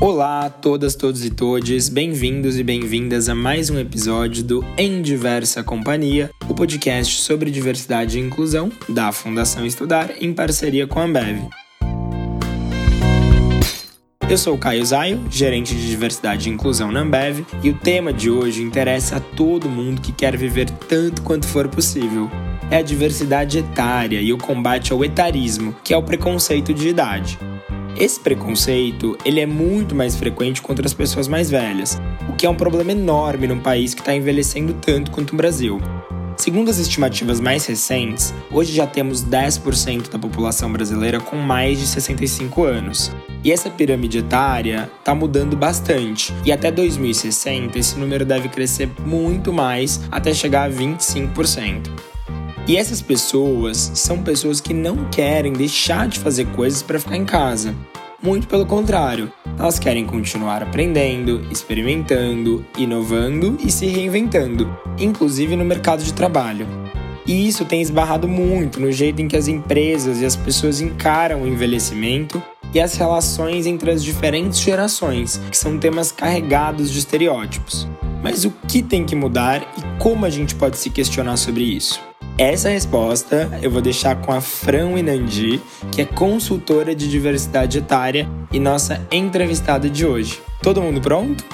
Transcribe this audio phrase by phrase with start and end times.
[0.00, 5.02] Olá a todas, todos e todes, bem-vindos e bem-vindas a mais um episódio do Em
[5.02, 11.04] Diversa Companhia, o podcast sobre diversidade e inclusão da Fundação Estudar em parceria com a
[11.04, 11.46] Ambev.
[14.26, 18.10] Eu sou o Caio Zaio, gerente de diversidade e inclusão na Ambev, e o tema
[18.10, 22.30] de hoje interessa a todo mundo que quer viver tanto quanto for possível.
[22.70, 27.38] É a diversidade etária e o combate ao etarismo, que é o preconceito de idade.
[28.00, 32.00] Esse preconceito ele é muito mais frequente contra as pessoas mais velhas,
[32.30, 35.78] o que é um problema enorme num país que está envelhecendo tanto quanto o Brasil.
[36.34, 41.86] Segundo as estimativas mais recentes, hoje já temos 10% da população brasileira com mais de
[41.86, 43.12] 65 anos.
[43.44, 49.52] E essa pirâmide etária está mudando bastante, e até 2060 esse número deve crescer muito
[49.52, 52.09] mais até chegar a 25%.
[52.70, 57.24] E essas pessoas são pessoas que não querem deixar de fazer coisas para ficar em
[57.24, 57.74] casa.
[58.22, 66.04] Muito pelo contrário, elas querem continuar aprendendo, experimentando, inovando e se reinventando, inclusive no mercado
[66.04, 66.64] de trabalho.
[67.26, 71.42] E isso tem esbarrado muito no jeito em que as empresas e as pessoas encaram
[71.42, 72.40] o envelhecimento
[72.72, 77.88] e as relações entre as diferentes gerações, que são temas carregados de estereótipos.
[78.22, 82.09] Mas o que tem que mudar e como a gente pode se questionar sobre isso?
[82.38, 85.60] Essa resposta eu vou deixar com a Fran Inandi,
[85.92, 90.40] que é consultora de diversidade etária e nossa entrevistada de hoje.
[90.62, 91.44] Todo mundo pronto?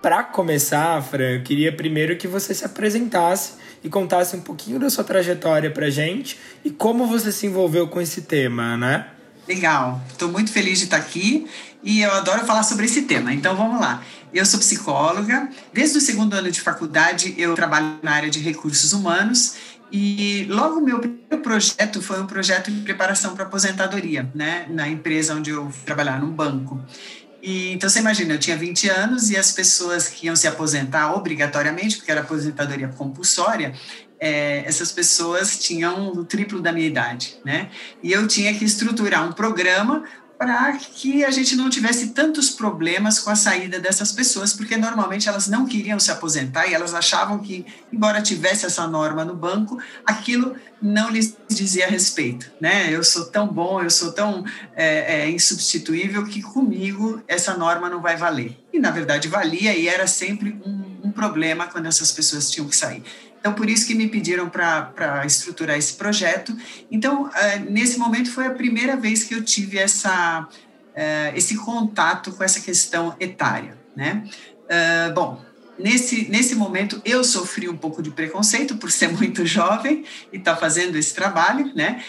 [0.00, 4.90] Para começar, Fran, eu queria primeiro que você se apresentasse e contasse um pouquinho da
[4.90, 9.06] sua trajetória para gente e como você se envolveu com esse tema, né?
[9.48, 11.46] Legal, estou muito feliz de estar aqui
[11.82, 13.32] e eu adoro falar sobre esse tema.
[13.32, 14.02] Então vamos lá.
[14.32, 18.92] Eu sou psicóloga, desde o segundo ano de faculdade eu trabalho na área de recursos
[18.92, 19.54] humanos
[19.90, 25.34] e logo meu primeiro projeto foi um projeto de preparação para aposentadoria, né, na empresa
[25.34, 26.78] onde eu trabalhava, num banco.
[27.42, 31.14] E, então você imagina, eu tinha 20 anos e as pessoas que iam se aposentar
[31.14, 33.72] obrigatoriamente, porque era aposentadoria compulsória,
[34.20, 37.70] é, essas pessoas tinham o triplo da minha idade, né?
[38.02, 40.04] E eu tinha que estruturar um programa
[40.38, 45.28] para que a gente não tivesse tantos problemas com a saída dessas pessoas, porque normalmente
[45.28, 49.82] elas não queriam se aposentar e elas achavam que, embora tivesse essa norma no banco,
[50.06, 52.94] aquilo não lhes dizia respeito, né?
[52.94, 54.44] Eu sou tão bom, eu sou tão
[54.76, 58.56] é, é, insubstituível que comigo essa norma não vai valer.
[58.72, 62.76] E na verdade valia e era sempre um, um problema quando essas pessoas tinham que
[62.76, 63.02] sair.
[63.40, 66.56] Então, por isso que me pediram para estruturar esse projeto.
[66.90, 70.48] Então, eh, nesse momento foi a primeira vez que eu tive essa,
[70.94, 74.24] eh, esse contato com essa questão etária, né?
[74.68, 75.40] Eh, bom,
[75.78, 80.54] nesse, nesse momento eu sofri um pouco de preconceito por ser muito jovem e estar
[80.54, 82.02] tá fazendo esse trabalho, né?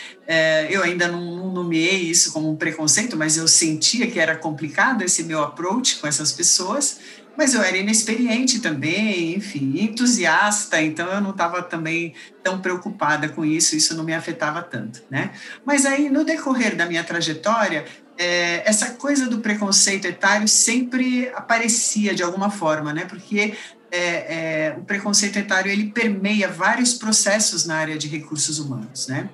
[0.69, 5.01] eu ainda não, não nomeei isso como um preconceito, mas eu sentia que era complicado
[5.01, 6.99] esse meu approach com essas pessoas
[7.37, 12.13] mas eu era inexperiente também, enfim, entusiasta, então eu não estava também
[12.43, 15.31] tão preocupada com isso, isso não me afetava tanto, né?
[15.65, 17.85] Mas aí, no decorrer da minha trajetória,
[18.17, 23.05] é, essa coisa do preconceito etário sempre aparecia de alguma forma, né?
[23.05, 23.53] Porque
[23.91, 29.29] é, é, o preconceito etário ele permeia vários processos na área de recursos humanos, né?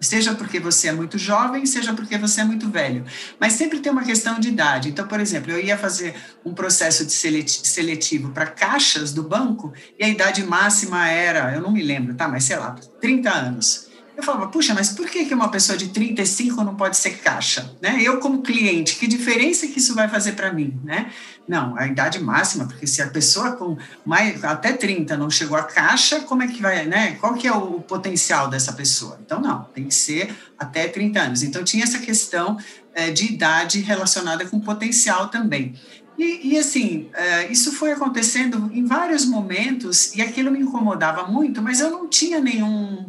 [0.00, 3.04] Seja porque você é muito jovem, seja porque você é muito velho.
[3.38, 4.88] Mas sempre tem uma questão de idade.
[4.88, 10.04] Então, por exemplo, eu ia fazer um processo de seletivo para caixas do banco e
[10.04, 12.26] a idade máxima era, eu não me lembro, tá?
[12.26, 13.89] Mas sei lá, 30 anos.
[14.20, 17.74] Eu falava, puxa, mas por que, que uma pessoa de 35 não pode ser caixa?
[17.80, 18.00] Né?
[18.02, 20.78] Eu, como cliente, que diferença que isso vai fazer para mim?
[20.84, 21.10] Né?
[21.48, 25.62] Não, a idade máxima, porque se a pessoa com mais, até 30 não chegou à
[25.62, 27.16] caixa, como é que vai, né?
[27.18, 29.18] Qual que é o potencial dessa pessoa?
[29.24, 31.42] Então, não, tem que ser até 30 anos.
[31.42, 32.58] Então, tinha essa questão
[32.94, 35.74] é, de idade relacionada com potencial também.
[36.18, 41.62] E, e, assim, uh, isso foi acontecendo em vários momentos e aquilo me incomodava muito,
[41.62, 43.08] mas eu não tinha nenhum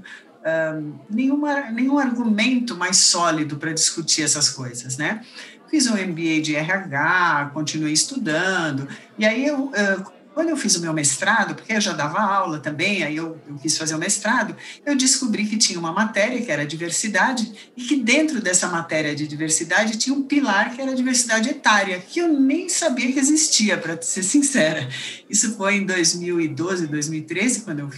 [1.09, 5.21] nenhuma, nenhum argumento mais sólido para discutir essas coisas, né?
[5.69, 10.81] Fiz um MBA de RH, continuei estudando, e aí eu, uh, quando eu fiz o
[10.81, 14.55] meu mestrado, porque eu já dava aula também, aí eu, eu, quis fazer o mestrado,
[14.85, 19.27] eu descobri que tinha uma matéria que era diversidade e que dentro dessa matéria de
[19.27, 24.01] diversidade tinha um pilar que era diversidade etária, que eu nem sabia que existia, para
[24.01, 24.87] ser sincera.
[25.29, 27.89] Isso foi em 2012, 2013, quando eu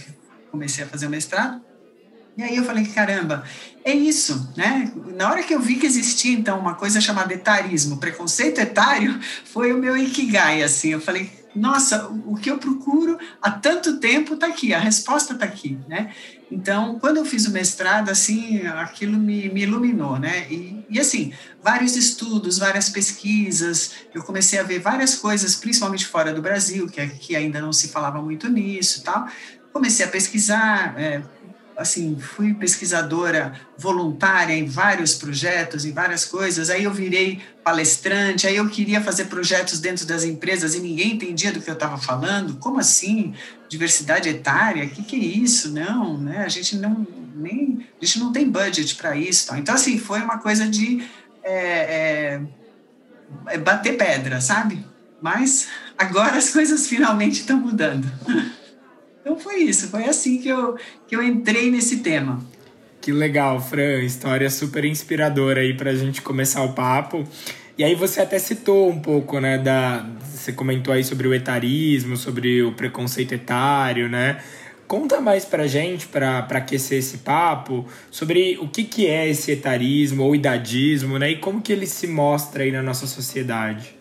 [0.50, 1.60] comecei a fazer o mestrado.
[2.36, 3.44] E aí eu falei, caramba,
[3.84, 4.92] é isso, né?
[5.14, 9.72] Na hora que eu vi que existia, então, uma coisa chamada etarismo, preconceito etário, foi
[9.72, 10.88] o meu ikigai, assim.
[10.88, 15.44] Eu falei, nossa, o que eu procuro há tanto tempo está aqui, a resposta está
[15.44, 16.12] aqui, né?
[16.50, 20.46] Então, quando eu fiz o mestrado, assim, aquilo me, me iluminou, né?
[20.50, 21.32] E, e, assim,
[21.62, 27.00] vários estudos, várias pesquisas, eu comecei a ver várias coisas, principalmente fora do Brasil, que
[27.00, 29.28] aqui ainda não se falava muito nisso tal.
[29.72, 31.22] Comecei a pesquisar, é,
[31.76, 36.70] assim, fui pesquisadora voluntária em vários projetos, em várias coisas.
[36.70, 41.52] Aí eu virei palestrante, aí eu queria fazer projetos dentro das empresas e ninguém entendia
[41.52, 42.56] do que eu estava falando.
[42.56, 43.34] Como assim?
[43.68, 44.84] Diversidade etária?
[44.84, 45.70] O que, que é isso?
[45.72, 46.44] Não, né?
[46.44, 49.48] A gente não nem a gente não tem budget para isso.
[49.48, 49.58] Tal.
[49.58, 51.04] Então assim foi uma coisa de
[51.42, 52.40] é, é,
[53.48, 54.84] é bater pedra, sabe?
[55.20, 55.68] Mas
[55.98, 58.06] agora as coisas finalmente estão mudando.
[59.24, 60.76] Então foi isso, foi assim que eu,
[61.08, 62.44] que eu entrei nesse tema.
[63.00, 67.24] Que legal, Fran, história super inspiradora aí para a gente começar o papo.
[67.78, 72.18] E aí você até citou um pouco, né, da você comentou aí sobre o etarismo,
[72.18, 74.42] sobre o preconceito etário, né?
[74.86, 80.22] Conta mais pra gente, para aquecer esse papo, sobre o que, que é esse etarismo
[80.22, 81.30] ou idadismo, né?
[81.30, 83.96] E como que ele se mostra aí na nossa sociedade.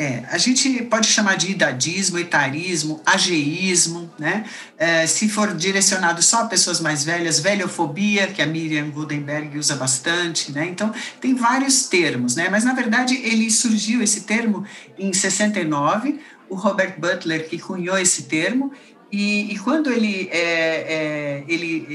[0.00, 4.44] É, a gente pode chamar de idadismo, etarismo, ageísmo, né?
[4.78, 9.74] É, se for direcionado só a pessoas mais velhas, velhofobia, que a Miriam Goldenberg usa
[9.74, 10.66] bastante, né?
[10.66, 12.48] Então, tem vários termos, né?
[12.48, 14.64] Mas, na verdade, ele surgiu, esse termo,
[14.96, 18.72] em 69, o Robert Butler que cunhou esse termo,
[19.10, 21.86] e, e, quando ele, é, é, ele,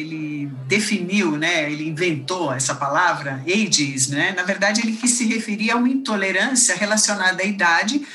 [0.68, 5.75] definiu, né, ele inventou essa palavra, ageism, né, na verdade ele quis se referir a
[5.75, 8.06] uma intolerância relacionada à idade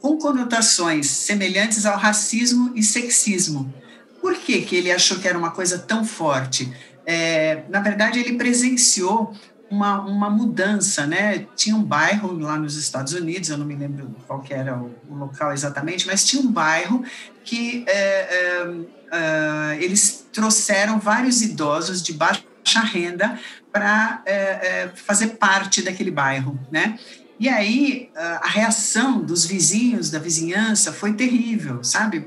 [0.00, 3.72] com conotações semelhantes ao racismo e sexismo.
[4.20, 6.72] Por que, que ele achou que era uma coisa tão forte?
[7.06, 9.34] É, na verdade, ele presenciou
[9.70, 11.46] uma, uma mudança, né?
[11.54, 15.14] Tinha um bairro lá nos Estados Unidos, eu não me lembro qual era o, o
[15.14, 17.04] local exatamente, mas tinha um bairro
[17.44, 18.70] que é, é,
[19.12, 23.36] é, eles trouxeram vários idosos de baixa renda
[23.72, 26.96] para é, é, fazer parte daquele bairro, né?
[27.40, 32.26] E aí a reação dos vizinhos, da vizinhança, foi terrível, sabe?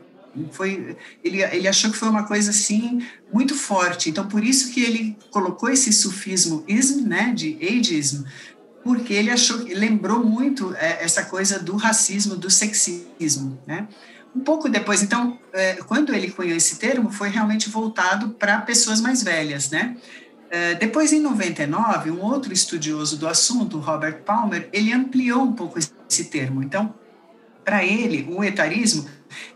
[0.52, 4.82] foi ele, ele achou que foi uma coisa assim muito forte então por isso que
[4.82, 8.24] ele colocou esse sufismo ism né de ageism
[8.84, 13.88] porque ele achou lembrou muito é, essa coisa do racismo do sexismo né
[14.36, 15.02] um pouco depois.
[15.02, 19.98] Então é, quando ele cunhou esse termo foi realmente voltado para pessoas mais velhas né?
[20.54, 25.80] É, depois, em 99, um outro estudioso do assunto, Robert Palmer, ele ampliou um pouco
[25.80, 26.62] esse termo.
[26.62, 26.94] Então,
[27.64, 29.08] para ele, o etarismo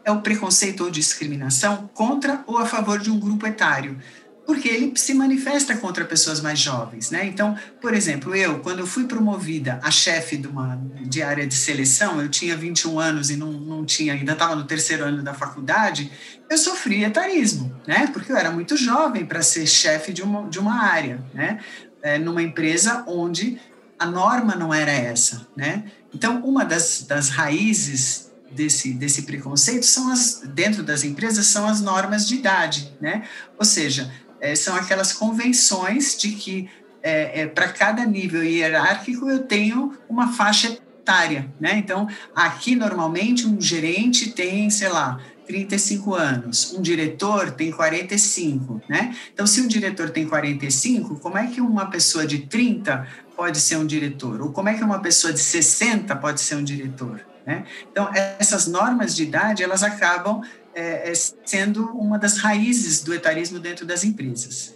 [0.06, 4.00] é o preconceito ou discriminação contra ou a favor de um grupo etário,
[4.46, 7.26] porque ele se manifesta contra pessoas mais jovens, né?
[7.26, 11.56] Então, por exemplo, eu, quando eu fui promovida a chefe de uma de área de
[11.56, 15.34] seleção, eu tinha 21 anos e não, não tinha, ainda estava no terceiro ano da
[15.34, 16.12] faculdade,
[16.50, 18.08] eu sofri etarismo, né?
[18.14, 21.60] Porque eu era muito jovem para ser chefe de uma, de uma área, né?
[22.02, 23.60] É, numa empresa onde
[23.98, 25.86] a norma não era essa, né?
[26.14, 31.82] Então, uma das, das raízes desse, desse preconceito são as, dentro das empresas, são as
[31.82, 33.24] normas de idade, né?
[33.58, 34.12] Ou seja,
[34.46, 36.70] é, são aquelas convenções de que
[37.02, 41.78] é, é, para cada nível hierárquico eu tenho uma faixa etária, né?
[41.78, 49.16] Então, aqui normalmente um gerente tem, sei lá, 35 anos, um diretor tem 45, né?
[49.32, 53.78] Então, se um diretor tem 45, como é que uma pessoa de 30 pode ser
[53.78, 54.42] um diretor?
[54.42, 57.22] Ou como é que uma pessoa de 60 pode ser um diretor?
[57.46, 57.64] Né?
[57.92, 58.10] Então,
[58.40, 60.42] essas normas de idade, elas acabam
[60.76, 64.76] é, é, sendo uma das raízes do etarismo dentro das empresas.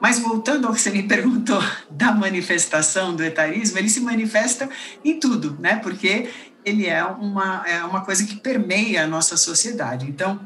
[0.00, 4.68] Mas voltando ao que você me perguntou da manifestação do etarismo, ele se manifesta
[5.04, 5.76] em tudo, né?
[5.76, 6.30] Porque
[6.64, 10.06] ele é uma, é uma coisa que permeia a nossa sociedade.
[10.06, 10.40] Então,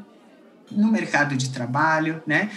[0.71, 2.51] no mercado de trabalho, né?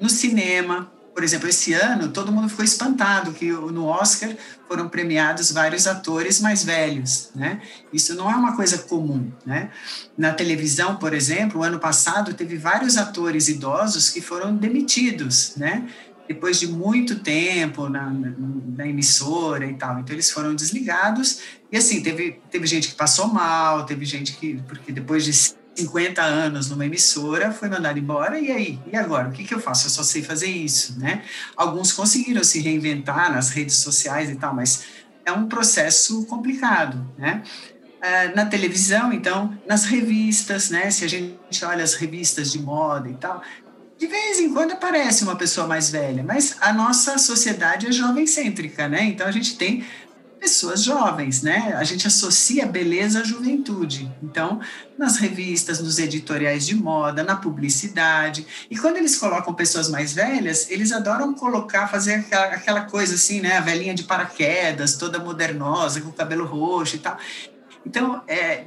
[0.00, 4.34] no cinema, por exemplo, esse ano todo mundo ficou espantado que no Oscar
[4.68, 7.60] foram premiados vários atores mais velhos, né?
[7.92, 9.70] Isso não é uma coisa comum, né?
[10.16, 15.88] Na televisão, por exemplo, o ano passado teve vários atores idosos que foram demitidos, né?
[16.28, 18.32] Depois de muito tempo na, na,
[18.76, 21.40] na emissora e tal, então eles foram desligados
[21.72, 25.32] e assim teve teve gente que passou mal, teve gente que porque depois de
[25.80, 28.78] 50 anos numa emissora, foi mandado embora, e aí?
[28.92, 29.28] E agora?
[29.28, 29.86] O que, que eu faço?
[29.86, 31.22] Eu só sei fazer isso, né?
[31.56, 34.84] Alguns conseguiram se reinventar nas redes sociais e tal, mas
[35.24, 37.42] é um processo complicado, né?
[38.00, 40.90] Uh, na televisão, então, nas revistas, né?
[40.90, 43.42] Se a gente olha as revistas de moda e tal,
[43.98, 48.26] de vez em quando aparece uma pessoa mais velha, mas a nossa sociedade é jovem
[48.26, 49.04] cêntrica, né?
[49.04, 49.84] Então a gente tem
[50.40, 51.74] pessoas jovens, né?
[51.76, 54.10] A gente associa beleza à juventude.
[54.22, 54.58] Então,
[54.96, 58.46] nas revistas, nos editoriais de moda, na publicidade.
[58.70, 63.40] E quando eles colocam pessoas mais velhas, eles adoram colocar, fazer aquela, aquela coisa assim,
[63.40, 63.58] né?
[63.58, 67.18] A velhinha de paraquedas, toda modernosa, com cabelo roxo e tal.
[67.84, 68.64] Então, é,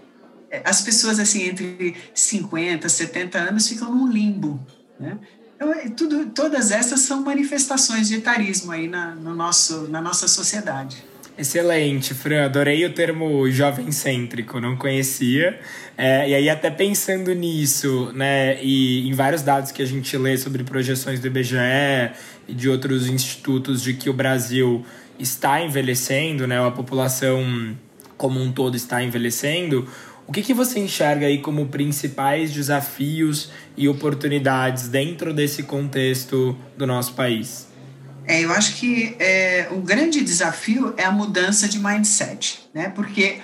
[0.51, 4.63] é as pessoas assim entre 50, 70 anos ficam num limbo,
[4.99, 5.17] né?
[5.55, 10.27] Então, é, tudo, todas essas são manifestações de etarismo aí na, no nosso, na nossa
[10.27, 11.12] sociedade.
[11.35, 12.45] Excelente, Fran.
[12.45, 15.59] Adorei o termo jovem cêntrico, não conhecia.
[15.97, 20.37] É, e aí, até pensando nisso, né, e em vários dados que a gente lê
[20.37, 22.11] sobre projeções do IBGE
[22.47, 24.85] e de outros institutos de que o Brasil
[25.17, 27.75] está envelhecendo, né, a população
[28.15, 29.87] como um todo está envelhecendo,
[30.27, 36.85] o que, que você enxerga aí como principais desafios e oportunidades dentro desse contexto do
[36.85, 37.72] nosso país?
[38.25, 42.89] É, eu acho que é, o grande desafio é a mudança de mindset, né?
[42.89, 43.39] Porque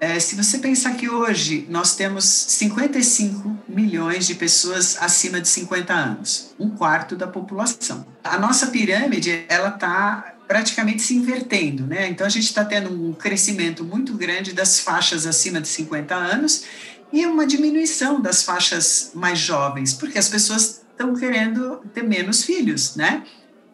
[0.00, 5.92] é, se você pensar que hoje nós temos 55 milhões de pessoas acima de 50
[5.92, 8.06] anos, um quarto da população.
[8.22, 12.08] A nossa pirâmide ela está praticamente se invertendo, né?
[12.08, 16.64] Então a gente está tendo um crescimento muito grande das faixas acima de 50 anos
[17.12, 22.96] e uma diminuição das faixas mais jovens, porque as pessoas estão querendo ter menos filhos,
[22.96, 23.22] né?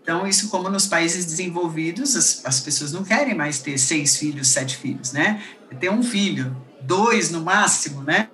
[0.03, 4.49] Então, isso como nos países desenvolvidos, as, as pessoas não querem mais ter seis filhos,
[4.49, 5.43] sete filhos, né?
[5.71, 8.29] É ter um filho, dois no máximo, né?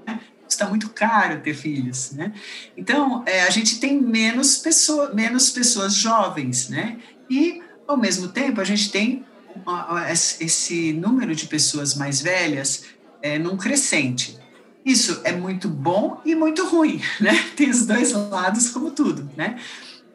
[0.49, 2.33] Está muito caro ter filhos, né?
[2.77, 6.99] Então, é, a gente tem menos, pessoa, menos pessoas jovens, né?
[7.29, 12.85] E, ao mesmo tempo, a gente tem uma, esse número de pessoas mais velhas
[13.21, 14.39] é, num crescente.
[14.85, 17.35] Isso é muito bom e muito ruim, né?
[17.57, 19.59] Tem os dois lados, como tudo, né?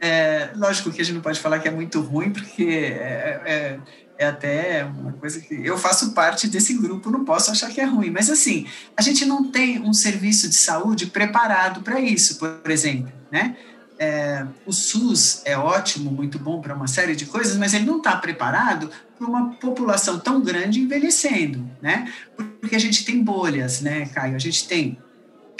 [0.04, 3.80] É, lógico que a gente não pode falar que é muito ruim, porque é, é,
[4.18, 7.86] é, até uma coisa que eu faço parte desse grupo, não posso achar que é
[7.86, 8.10] ruim.
[8.10, 8.66] Mas assim,
[8.98, 13.56] a gente não tem um serviço de saúde preparado para isso, por exemplo, né?
[14.00, 17.98] É, o SUS é ótimo, muito bom para uma série de coisas, mas ele não
[17.98, 22.12] está preparado para uma população tão grande envelhecendo, né?
[22.60, 24.36] Porque a gente tem bolhas, né, Caio?
[24.36, 24.98] A gente tem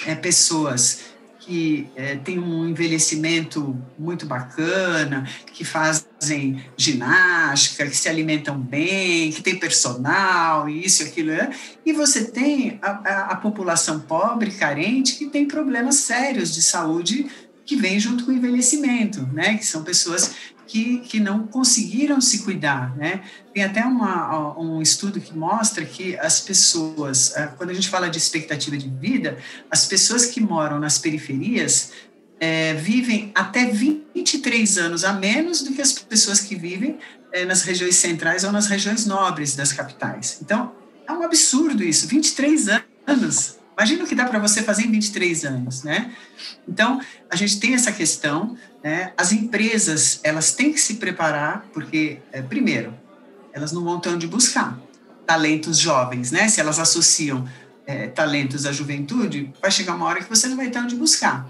[0.08, 1.11] é, pessoas
[1.42, 9.42] que é, têm um envelhecimento muito bacana, que fazem ginástica, que se alimentam bem, que
[9.42, 11.32] tem personal, isso aquilo.
[11.32, 11.54] Né?
[11.86, 17.28] E você tem a, a, a população pobre, carente, que tem problemas sérios de saúde
[17.66, 19.58] que vem junto com o envelhecimento, né?
[19.58, 20.36] Que são pessoas
[20.72, 23.22] que, que não conseguiram se cuidar, né?
[23.54, 28.10] Tem até uma, um estudo que mostra que as pessoas, eh, quando a gente fala
[28.10, 29.38] de expectativa de vida,
[29.70, 31.92] as pessoas que moram nas periferias
[32.40, 36.98] é, vivem até 23 anos a menos do que as pessoas que vivem
[37.34, 40.40] é, nas regiões centrais ou nas regiões nobres das capitais.
[40.42, 40.72] Então,
[41.06, 42.68] é um absurdo isso, 23
[43.06, 43.58] anos.
[43.82, 46.14] Imagina o que dá para você fazer em 23 anos, né?
[46.68, 49.12] Então, a gente tem essa questão, né?
[49.18, 52.94] As empresas, elas têm que se preparar, porque, é, primeiro,
[53.52, 54.80] elas não vão ter onde buscar
[55.26, 56.48] talentos jovens, né?
[56.48, 57.50] Se elas associam
[57.88, 61.50] é, talentos à juventude, vai chegar uma hora que você não vai ter onde buscar.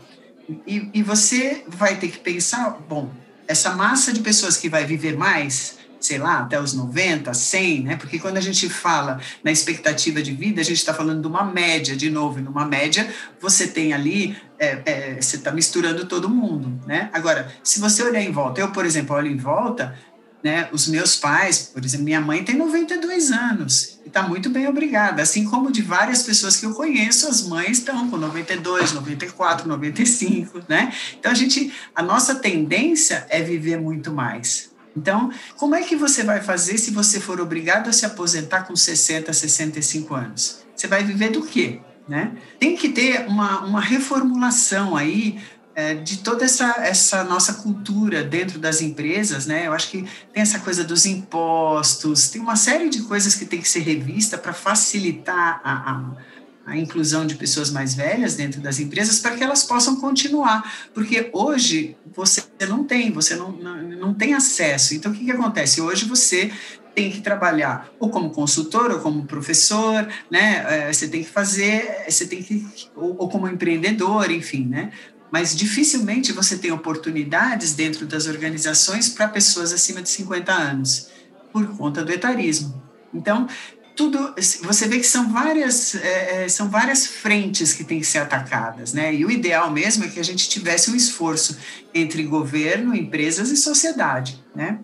[0.66, 3.12] E, e você vai ter que pensar, bom,
[3.46, 7.96] essa massa de pessoas que vai viver mais, sei lá, até os 90, 100, né?
[7.96, 11.44] Porque quando a gente fala na expectativa de vida, a gente está falando de uma
[11.44, 13.08] média, de novo, e numa média
[13.40, 17.10] você tem ali, é, é, você está misturando todo mundo, né?
[17.14, 19.96] Agora, se você olhar em volta, eu, por exemplo, olho em volta,
[20.44, 20.68] né?
[20.72, 25.22] Os meus pais, por exemplo, minha mãe tem 92 anos e está muito bem obrigada,
[25.22, 30.62] assim como de várias pessoas que eu conheço, as mães estão com 92, 94, 95,
[30.68, 30.92] né?
[31.20, 36.24] Então a gente, a nossa tendência é viver muito mais, então, como é que você
[36.24, 40.66] vai fazer se você for obrigado a se aposentar com 60, 65 anos?
[40.76, 41.80] Você vai viver do quê?
[42.08, 42.32] Né?
[42.60, 45.40] Tem que ter uma, uma reformulação aí
[45.74, 49.68] é, de toda essa, essa nossa cultura dentro das empresas, né?
[49.68, 53.62] Eu acho que tem essa coisa dos impostos, tem uma série de coisas que tem
[53.62, 56.31] que ser revista para facilitar a, a
[56.66, 61.30] a inclusão de pessoas mais velhas dentro das empresas para que elas possam continuar, porque
[61.34, 64.94] hoje você não tem, você não, não, não tem acesso.
[64.94, 65.82] Então, o que, que acontece?
[65.82, 66.52] Hoje você
[66.94, 70.66] tem que trabalhar ou como consultor ou como professor, né?
[70.68, 74.92] É, você tem que fazer, você tem que ou, ou como empreendedor, enfim, né?
[75.32, 81.10] Mas dificilmente você tem oportunidades dentro das organizações para pessoas acima de 50 anos,
[81.54, 82.84] por conta do etarismo.
[83.14, 83.48] Então,
[83.96, 84.34] tudo
[84.64, 88.94] você vê que são várias é, é, são várias frentes que têm que ser atacadas
[88.94, 91.58] né e o ideal mesmo é que a gente tivesse um esforço
[91.94, 94.80] entre governo empresas e sociedade né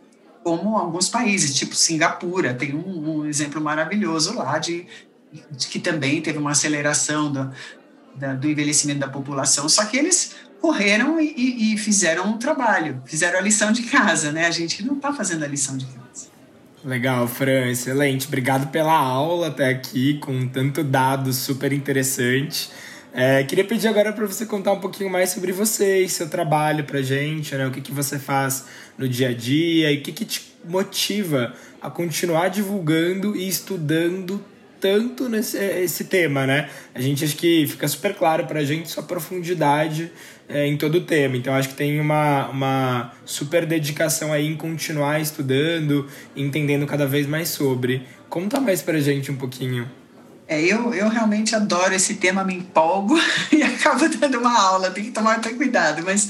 [0.48, 4.88] como alguns países, tipo Singapura, tem um, um exemplo maravilhoso lá de,
[5.52, 7.52] de, que também teve uma aceleração do,
[8.16, 13.40] da, do envelhecimento da população, só que eles correram e, e, fizeram um trabalho, fizeram
[13.40, 14.48] a lição de casa, né?
[14.48, 16.07] A gente não está fazendo a lição de casa.
[16.86, 18.28] Legal, Fran, excelente.
[18.28, 22.70] Obrigado pela aula até aqui, com tanto dado super interessante.
[23.12, 26.84] É, queria pedir agora para você contar um pouquinho mais sobre você e seu trabalho
[26.84, 27.66] para gente, né?
[27.66, 28.66] O que, que você faz
[28.96, 34.44] no dia a dia e o que, que te motiva a continuar divulgando e estudando
[34.80, 36.70] tanto nesse esse tema, né?
[36.94, 40.12] A gente acho que fica super claro para a gente sua profundidade
[40.50, 41.36] é, em todo o tema.
[41.38, 47.28] Então acho que tem uma, uma super dedicação aí em continuar estudando, entendendo cada vez
[47.28, 48.04] mais sobre.
[48.30, 49.90] Conta mais para a gente um pouquinho.
[50.48, 53.20] É, eu, eu realmente adoro esse tema, me empolgo
[53.52, 56.02] e acabo dando uma aula, tem que tomar até cuidado.
[56.06, 56.30] Mas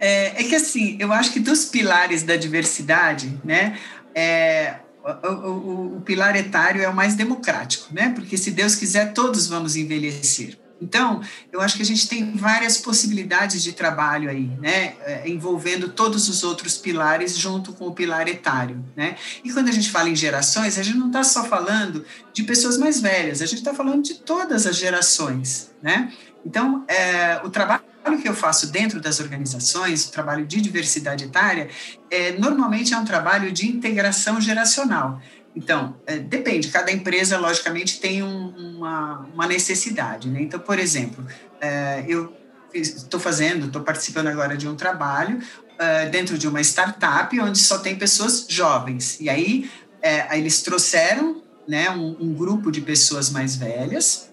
[0.00, 3.78] é, é que assim, eu acho que dos pilares da diversidade, né?
[4.14, 8.12] É, o, o, o, pilar etário é o mais democrático, né?
[8.14, 10.59] Porque se Deus quiser, todos vamos envelhecer.
[10.80, 11.20] Então,
[11.52, 16.28] eu acho que a gente tem várias possibilidades de trabalho aí, né, é, envolvendo todos
[16.28, 19.16] os outros pilares junto com o pilar etário, né?
[19.44, 22.78] E quando a gente fala em gerações, a gente não está só falando de pessoas
[22.78, 26.12] mais velhas, a gente está falando de todas as gerações, né?
[26.44, 27.84] Então, é, o trabalho
[28.22, 31.68] que eu faço dentro das organizações, o trabalho de diversidade etária,
[32.10, 35.20] é, normalmente é um trabalho de integração geracional.
[35.54, 40.28] Então, é, depende, cada empresa, logicamente, tem um, uma, uma, necessidade.
[40.28, 40.42] Né?
[40.42, 41.26] Então, por exemplo,
[41.60, 42.32] é, eu
[42.72, 45.40] estou fazendo, estou participando agora de um trabalho
[45.78, 49.18] é, dentro de uma startup onde só tem pessoas jovens.
[49.20, 49.68] E aí,
[50.00, 54.30] é, eles trouxeram né, um, um, grupo de pessoas mais velhas,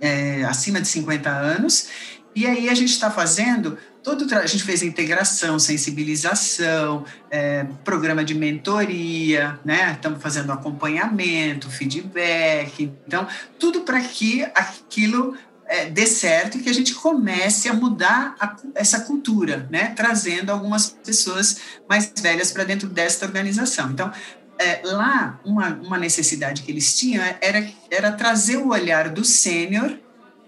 [0.00, 1.88] é, acima de 50 anos,
[2.34, 8.34] e aí a gente está fazendo todo a gente fez integração, sensibilização, é, programa de
[8.34, 9.92] mentoria, né?
[9.92, 13.26] Estamos fazendo acompanhamento, feedback, então
[13.58, 18.56] tudo para que aquilo é, dê certo e que a gente comece a mudar a,
[18.74, 19.92] essa cultura, né?
[19.94, 23.90] Trazendo algumas pessoas mais velhas para dentro desta organização.
[23.90, 24.10] Então
[24.58, 29.98] é, lá uma, uma necessidade que eles tinham era, era trazer o olhar do sênior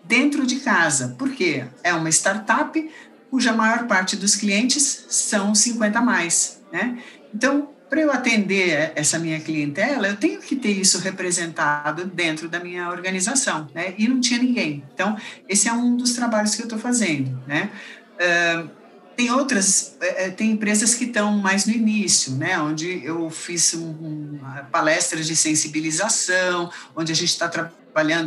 [0.05, 1.15] dentro de casa.
[1.19, 1.65] Por quê?
[1.83, 2.91] É uma startup,
[3.31, 6.99] cuja maior parte dos clientes são 50 a mais, né?
[7.35, 12.59] Então, para eu atender essa minha clientela, eu tenho que ter isso representado dentro da
[12.59, 13.95] minha organização, né?
[13.99, 14.83] E não tinha ninguém.
[14.95, 15.17] Então,
[15.49, 17.71] esse é um dos trabalhos que eu estou fazendo, né?
[18.15, 18.83] Uh,
[19.17, 22.59] tem outras, é, é, tem empresas que estão mais no início, né?
[22.59, 27.47] Onde eu fiz um, um, palestras de sensibilização, onde a gente está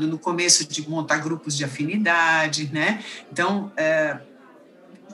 [0.08, 3.04] no começo de montar grupos de afinidade, né?
[3.32, 4.18] Então, é,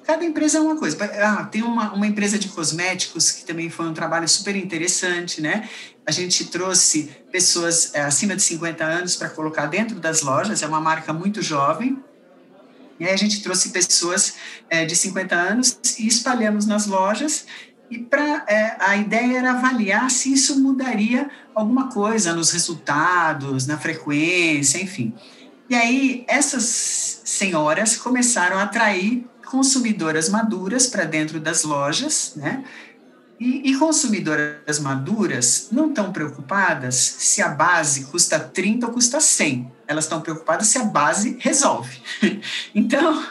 [0.05, 0.97] Cada empresa é uma coisa.
[1.21, 5.69] Ah, tem uma, uma empresa de cosméticos que também foi um trabalho super interessante, né?
[6.05, 10.67] A gente trouxe pessoas é, acima de 50 anos para colocar dentro das lojas, é
[10.67, 12.03] uma marca muito jovem.
[12.99, 14.35] E aí a gente trouxe pessoas
[14.69, 17.45] é, de 50 anos e espalhamos nas lojas.
[17.91, 23.77] E pra, é, a ideia era avaliar se isso mudaria alguma coisa nos resultados, na
[23.77, 25.13] frequência, enfim.
[25.69, 32.63] E aí essas senhoras começaram a atrair consumidoras maduras para dentro das lojas, né?
[33.37, 39.69] E, e, consumidoras maduras não estão preocupadas se a base custa 30 ou custa 100.
[39.87, 41.99] Elas estão preocupadas se a base resolve.
[42.73, 43.25] então,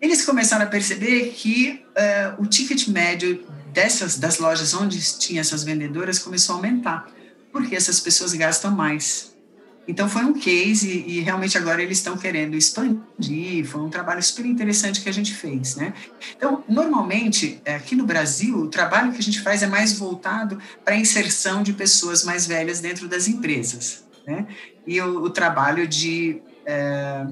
[0.00, 5.64] eles começaram a perceber que uh, o ticket médio dessas das lojas onde tinha essas
[5.64, 7.08] vendedoras começou a aumentar,
[7.52, 9.30] porque essas pessoas gastam mais.
[9.88, 14.22] Então foi um case e, e realmente agora eles estão querendo expandir, foi um trabalho
[14.22, 15.92] super interessante que a gente fez, né?
[16.36, 20.60] Então, normalmente, é, aqui no Brasil, o trabalho que a gente faz é mais voltado
[20.84, 24.46] para a inserção de pessoas mais velhas dentro das empresas, né?
[24.86, 27.26] E o, o trabalho de é,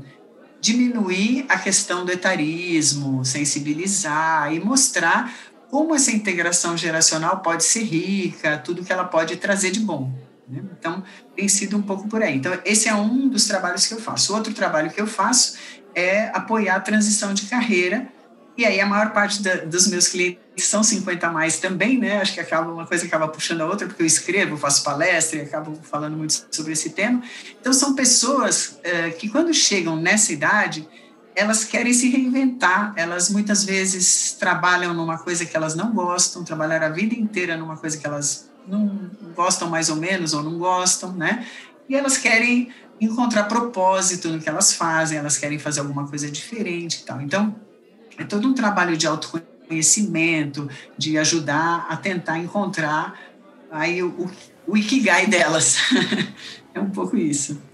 [0.61, 5.33] diminuir a questão do etarismo, sensibilizar e mostrar
[5.71, 10.13] como essa integração geracional pode ser rica, tudo que ela pode trazer de bom.
[10.49, 10.63] Né?
[10.79, 11.05] Então,
[11.37, 12.37] tem sido um pouco por aí.
[12.37, 14.35] Então, esse é um dos trabalhos que eu faço.
[14.35, 15.59] Outro trabalho que eu faço
[15.95, 18.09] é apoiar a transição de carreira.
[18.57, 22.21] E aí, a maior parte da, dos meus clientes são 50 a mais também, né?
[22.21, 25.43] Acho que acaba uma coisa acaba puxando a outra, porque eu escrevo, faço palestra e
[25.43, 27.23] acabo falando muito sobre esse tema.
[27.61, 30.89] Então, são pessoas é, que, quando chegam nessa idade,
[31.39, 36.83] elas querem se reinventar, elas muitas vezes trabalham numa coisa que elas não gostam, trabalhar
[36.83, 41.13] a vida inteira numa coisa que elas não gostam mais ou menos ou não gostam,
[41.13, 41.47] né?
[41.89, 47.03] E elas querem encontrar propósito no que elas fazem, elas querem fazer alguma coisa diferente
[47.03, 47.21] e tal.
[47.21, 47.55] Então,
[48.19, 53.17] é todo um trabalho de autoconhecimento, de ajudar a tentar encontrar
[53.71, 54.29] aí o,
[54.67, 55.77] o ikigai delas.
[56.75, 57.68] é um pouco isso.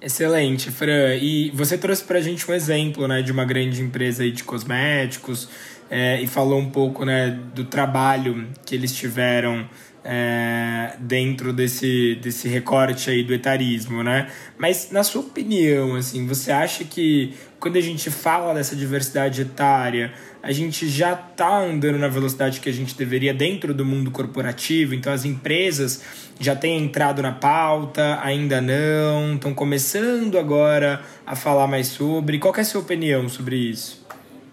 [0.00, 1.14] Excelente, Fran.
[1.16, 4.42] E você trouxe para a gente um exemplo né, de uma grande empresa aí de
[4.42, 5.48] cosméticos
[5.90, 9.68] é, e falou um pouco né, do trabalho que eles tiveram
[10.02, 14.30] é, dentro desse, desse recorte aí do etarismo, né?
[14.56, 20.14] Mas na sua opinião, assim, você acha que quando a gente fala dessa diversidade etária,
[20.42, 24.94] a gente já está andando na velocidade que a gente deveria dentro do mundo corporativo?
[24.94, 26.02] Então as empresas
[26.38, 32.38] já têm entrado na pauta, ainda não, estão começando agora a falar mais sobre.
[32.38, 34.00] Qual é a sua opinião sobre isso?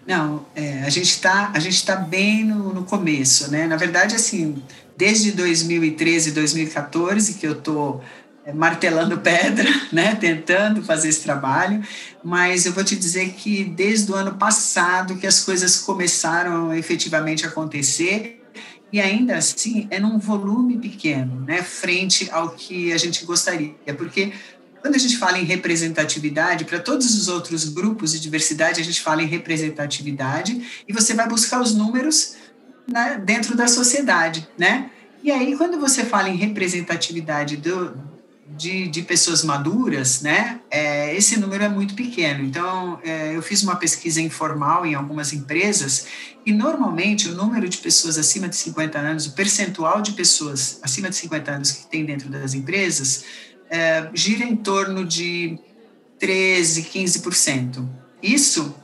[0.06, 1.52] Não, é, a gente está
[1.86, 3.66] tá bem no, no começo, né?
[3.66, 4.62] Na verdade, assim,
[4.96, 8.02] desde 2013, 2014 que eu estou
[8.52, 11.82] martelando pedra, né, tentando fazer esse trabalho,
[12.22, 17.44] mas eu vou te dizer que desde o ano passado que as coisas começaram efetivamente
[17.44, 18.34] a acontecer.
[18.90, 24.32] E ainda assim é num volume pequeno, né, frente ao que a gente gostaria, porque
[24.80, 29.00] quando a gente fala em representatividade, para todos os outros grupos de diversidade, a gente
[29.00, 30.84] fala em representatividade.
[30.86, 32.36] E você vai buscar os números
[32.86, 34.90] né, dentro da sociedade, né?
[35.22, 37.90] E aí, quando você fala em representatividade do,
[38.56, 42.44] de, de pessoas maduras, né, é, esse número é muito pequeno.
[42.44, 46.06] Então, é, eu fiz uma pesquisa informal em algumas empresas
[46.46, 51.10] e, normalmente, o número de pessoas acima de 50 anos, o percentual de pessoas acima
[51.10, 53.24] de 50 anos que tem dentro das empresas,
[53.70, 55.58] é, gira em torno de
[56.20, 57.88] 13%, 15%.
[58.22, 58.74] Isso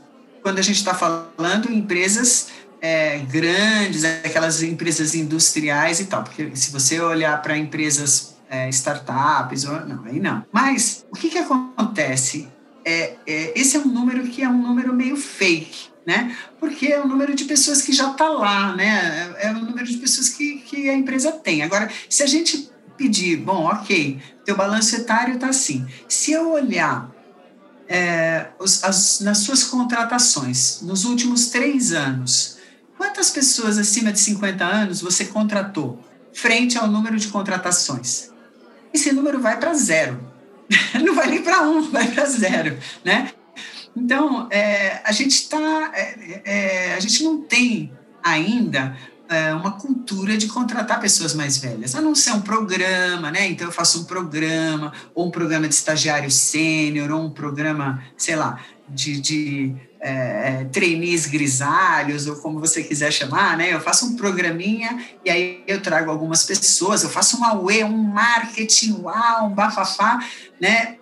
[0.45, 2.49] quando a gente está falando em empresas
[2.83, 9.65] é, grandes, aquelas empresas industriais e tal, porque se você olhar para empresas é, startups,
[9.65, 10.45] não, aí não.
[10.53, 12.49] Mas o que, que acontece?
[12.85, 16.37] É, é, esse é um número que é um número meio fake, né?
[16.61, 19.35] Porque é o número de pessoas que já está lá, né?
[19.39, 21.63] É o um número de pessoas que, que a empresa tem.
[21.63, 25.87] Agora, se a gente pedir, bom, ok, teu balanço etário está assim.
[26.09, 27.11] Se eu olhar
[27.89, 32.55] é, os, as, nas suas contratações nos últimos três anos,
[32.97, 38.31] Quantas pessoas acima de 50 anos você contratou frente ao número de contratações?
[38.95, 40.21] Esse número vai para zero.
[41.05, 43.33] Não vai nem para um, vai para zero, né?
[43.97, 48.97] Então, é, a gente está, é, é, a gente não tem ainda
[49.29, 53.47] é, uma cultura de contratar pessoas mais velhas, a não ser um programa, né?
[53.47, 58.35] Então eu faço um programa, ou um programa de estagiário sênior, ou um programa, sei
[58.35, 60.11] lá, de, de é,
[60.61, 63.73] é, trainees grisalhos, ou como você quiser chamar, né?
[63.73, 67.97] Eu faço um programinha e aí eu trago algumas pessoas, eu faço um auê, um
[67.97, 70.19] marketing, uau, um bafafá,
[70.61, 70.97] né?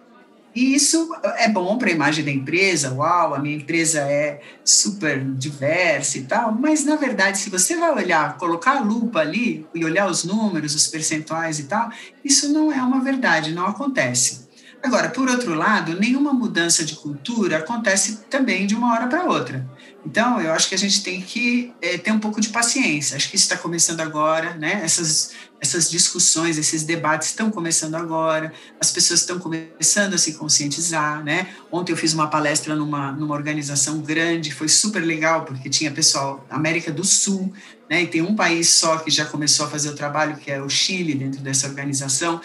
[0.55, 5.25] E isso é bom para a imagem da empresa, uau, a minha empresa é super
[5.25, 9.83] diversa e tal, mas na verdade, se você vai olhar, colocar a lupa ali e
[9.83, 11.91] olhar os números, os percentuais e tal,
[12.23, 14.42] isso não é uma verdade, não acontece.
[14.83, 19.65] Agora, por outro lado, nenhuma mudança de cultura acontece também de uma hora para outra.
[20.05, 23.17] Então, eu acho que a gente tem que é, ter um pouco de paciência.
[23.17, 24.81] Acho que isso está começando agora, né?
[24.83, 28.53] Essas, essas discussões, esses debates estão começando agora.
[28.81, 31.55] As pessoas estão começando a se conscientizar, né?
[31.71, 36.45] Ontem eu fiz uma palestra numa, numa organização grande, foi super legal, porque tinha pessoal
[36.51, 37.53] América do Sul,
[37.89, 38.03] né?
[38.03, 40.69] E tem um país só que já começou a fazer o trabalho, que é o
[40.69, 42.41] Chile, dentro dessa organização.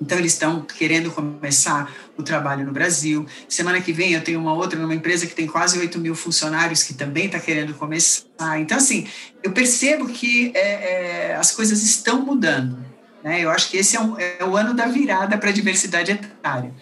[0.00, 3.26] Então, eles estão querendo começar o trabalho no Brasil.
[3.48, 6.82] Semana que vem, eu tenho uma outra numa empresa que tem quase 8 mil funcionários
[6.82, 8.60] que também está querendo começar.
[8.60, 9.06] Então, assim,
[9.42, 12.78] eu percebo que é, é, as coisas estão mudando.
[13.22, 13.40] Né?
[13.40, 16.72] Eu acho que esse é, um, é o ano da virada para a diversidade etária.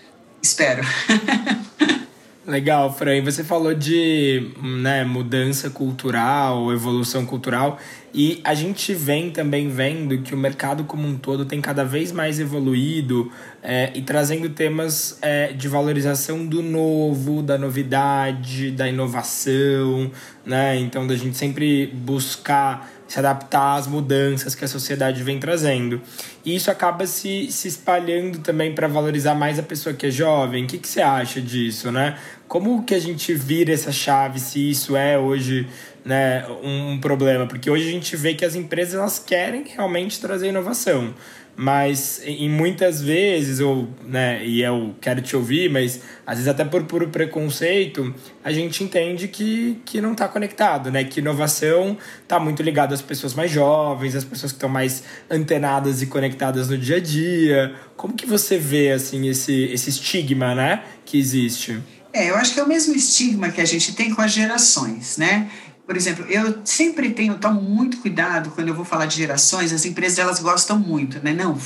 [0.42, 0.82] Espero.
[2.46, 3.24] Legal, Fran.
[3.24, 7.76] Você falou de né, mudança cultural, evolução cultural,
[8.14, 12.12] e a gente vem também vendo que o mercado como um todo tem cada vez
[12.12, 20.08] mais evoluído é, e trazendo temas é, de valorização do novo, da novidade, da inovação,
[20.44, 20.78] né?
[20.78, 26.00] Então, da gente sempre buscar se adaptar às mudanças que a sociedade vem trazendo.
[26.44, 30.64] E isso acaba se, se espalhando também para valorizar mais a pessoa que é jovem.
[30.64, 32.18] O que, que você acha disso, né?
[32.48, 35.68] Como que a gente vira essa chave se isso é hoje
[36.04, 37.46] né, um, problema?
[37.46, 41.14] Porque hoje a gente vê que as empresas elas querem realmente trazer inovação
[41.56, 46.66] mas em muitas vezes, ou, né, e eu quero te ouvir, mas às vezes até
[46.66, 51.02] por puro preconceito, a gente entende que, que não está conectado, né?
[51.02, 56.02] Que inovação está muito ligada às pessoas mais jovens, às pessoas que estão mais antenadas
[56.02, 57.74] e conectadas no dia a dia.
[57.96, 61.80] Como que você vê, assim, esse, esse estigma, né, que existe?
[62.16, 65.18] É, eu acho que é o mesmo estigma que a gente tem com as gerações,
[65.18, 65.50] né?
[65.86, 69.84] por exemplo, eu sempre tenho, tomo muito cuidado quando eu vou falar de gerações, as
[69.84, 71.32] empresas elas gostam muito, né?
[71.32, 71.56] Não,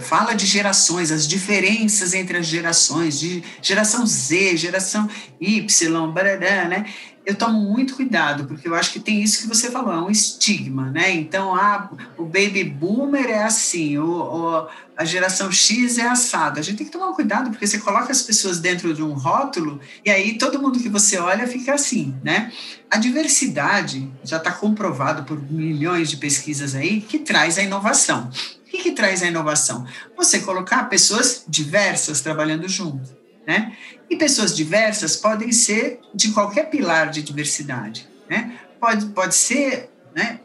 [0.00, 5.06] fala de gerações, as diferenças entre as gerações, de geração Z, geração
[5.38, 6.86] Y, barará, né?
[7.28, 10.10] Eu tomo muito cuidado, porque eu acho que tem isso que você falou, é um
[10.10, 11.12] estigma, né?
[11.12, 16.58] Então, ah, o baby boomer é assim, o, o, a geração X é assado.
[16.58, 19.78] A gente tem que tomar cuidado, porque você coloca as pessoas dentro de um rótulo
[20.02, 22.50] e aí todo mundo que você olha fica assim, né?
[22.90, 28.30] A diversidade já está comprovado por milhões de pesquisas aí que traz a inovação.
[28.66, 29.86] O que, que traz a inovação?
[30.16, 33.17] Você colocar pessoas diversas trabalhando junto,
[33.48, 33.72] né?
[34.10, 38.58] E pessoas diversas podem ser de qualquer pilar de diversidade, né?
[38.78, 40.40] Pode, pode ser, né?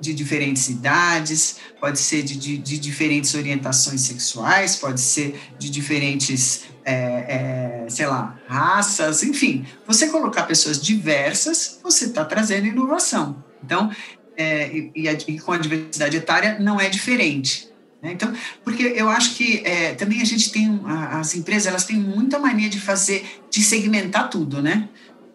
[0.00, 6.66] De diferentes idades, pode ser de, de, de diferentes orientações sexuais, pode ser de diferentes,
[6.84, 9.66] é, é, sei lá, raças, enfim.
[9.84, 13.42] Você colocar pessoas diversas, você está trazendo inovação.
[13.64, 13.90] Então,
[14.36, 14.92] é, e,
[15.26, 17.68] e, com a diversidade etária não é diferente.
[18.06, 18.12] Né?
[18.12, 22.38] Então, porque eu acho que é, também a gente tem, as empresas, elas têm muita
[22.38, 24.88] mania de fazer, de segmentar tudo, né?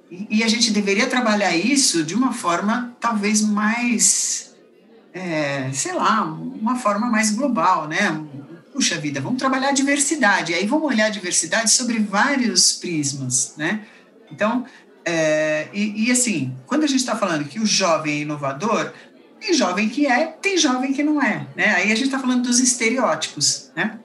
[0.09, 4.55] E, e a gente deveria trabalhar isso de uma forma talvez mais,
[5.13, 8.23] é, sei lá, uma forma mais global, né?
[8.71, 13.81] Puxa vida, vamos trabalhar a diversidade, aí vamos olhar a diversidade sobre vários prismas, né?
[14.31, 14.65] Então,
[15.03, 18.93] é, e, e assim, quando a gente está falando que o jovem é inovador,
[19.41, 21.47] tem jovem que é, tem jovem que não é.
[21.55, 21.73] Né?
[21.73, 23.71] Aí a gente está falando dos estereótipos.
[23.75, 23.99] Né?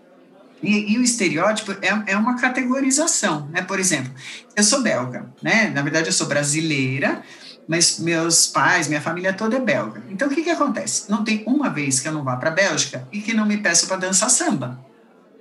[0.63, 3.47] E, e, o estereótipo é, é uma categorização.
[3.53, 3.61] Né?
[3.61, 4.11] Por exemplo,
[4.57, 5.69] eu sou belga, né?
[5.69, 7.23] na verdade eu sou brasileira,
[7.69, 10.03] mas meus pais, minha família toda é belga.
[10.09, 11.11] Então o que, que acontece?
[11.11, 13.59] Não tem uma vez que eu não vá para a Bélgica e que não me
[13.59, 14.81] peço para dançar samba,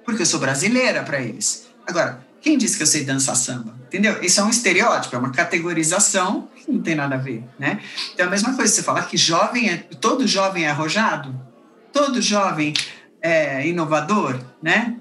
[0.04, 1.68] porque eu sou brasileira para eles.
[1.88, 3.74] Agora, quem disse que eu sei dançar samba?
[3.88, 4.22] Entendeu?
[4.22, 7.80] Isso é um estereótipo, é uma categorização não tem nada a ver, né?
[8.14, 11.40] Então, a mesma coisa, você falar que jovem é, todo jovem é arrojado,
[11.92, 12.74] todo jovem
[13.22, 14.98] é inovador, né?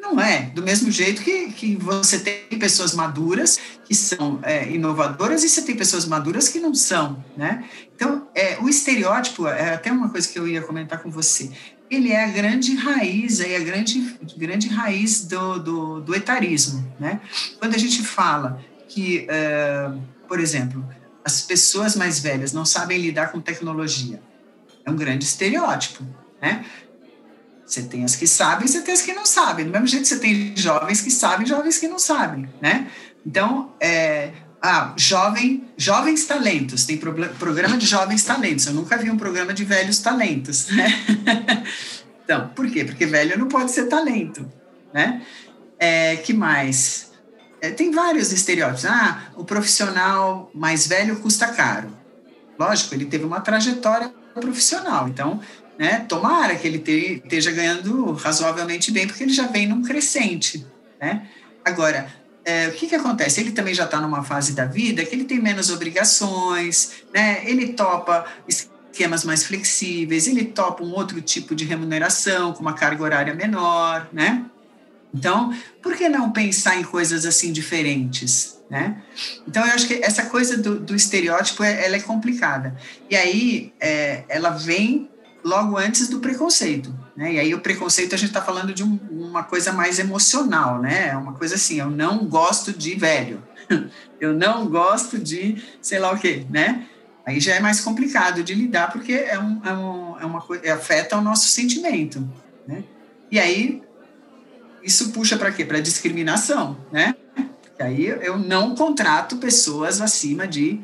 [0.00, 0.50] Não é.
[0.54, 5.62] Do mesmo jeito que, que você tem pessoas maduras que são é, inovadoras e você
[5.62, 7.64] tem pessoas maduras que não são, né?
[7.94, 11.50] Então, é, o estereótipo, é até uma coisa que eu ia comentar com você,
[11.90, 16.86] ele é a grande raiz, é a grande, grande raiz do, do, do etarismo.
[17.00, 17.20] Né?
[17.58, 20.88] Quando a gente fala que, uh, por exemplo,
[21.24, 24.22] as pessoas mais velhas não sabem lidar com tecnologia,
[24.86, 26.06] é um grande estereótipo.
[26.40, 26.64] Né?
[27.66, 29.64] Você tem as que sabem, você tem as que não sabem.
[29.64, 32.48] Do mesmo jeito você tem jovens que sabem, jovens que não sabem.
[32.62, 32.88] Né?
[33.26, 34.30] Então, é,
[34.62, 38.66] ah, jovem, jovens talentos, tem pro, programa de jovens talentos.
[38.66, 40.86] Eu nunca vi um programa de velhos talentos, né?
[42.22, 42.84] então, por quê?
[42.84, 44.48] Porque velho não pode ser talento,
[44.94, 45.22] né?
[45.76, 47.09] É, que mais?
[47.60, 48.86] É, tem vários estereótipos.
[48.86, 51.90] Ah, o profissional mais velho custa caro.
[52.58, 55.40] Lógico, ele teve uma trajetória profissional, então,
[55.78, 56.04] né?
[56.08, 60.66] Tomara que ele te, esteja ganhando razoavelmente bem, porque ele já vem num crescente,
[61.00, 61.26] né?
[61.64, 62.12] Agora,
[62.44, 63.40] é, o que, que acontece?
[63.40, 67.42] Ele também já está numa fase da vida que ele tem menos obrigações, né?
[67.44, 73.02] ele topa esquemas mais flexíveis, ele topa um outro tipo de remuneração com uma carga
[73.02, 74.44] horária menor, né?
[75.12, 78.58] Então, por que não pensar em coisas assim diferentes?
[78.70, 79.02] Né?
[79.46, 82.76] Então, eu acho que essa coisa do, do estereótipo é, ela é complicada.
[83.08, 85.10] E aí, é, ela vem
[85.44, 86.94] logo antes do preconceito.
[87.16, 87.34] Né?
[87.34, 91.08] E aí o preconceito a gente está falando de um, uma coisa mais emocional, né?
[91.08, 93.42] É uma coisa assim, eu não gosto de velho,
[94.20, 96.86] eu não gosto de sei lá o quê, né?
[97.24, 100.74] Aí já é mais complicado de lidar porque é, um, é, um, é uma coisa,
[100.74, 102.26] afeta o nosso sentimento,
[102.66, 102.82] né?
[103.30, 103.82] E aí
[104.82, 105.64] isso puxa para quê?
[105.64, 107.14] Para discriminação, né?
[107.78, 110.80] Aí eu não contrato pessoas acima de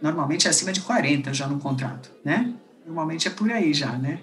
[0.00, 2.52] normalmente é acima de 40 já no contrato, né?
[2.86, 4.20] Normalmente é por aí já, né?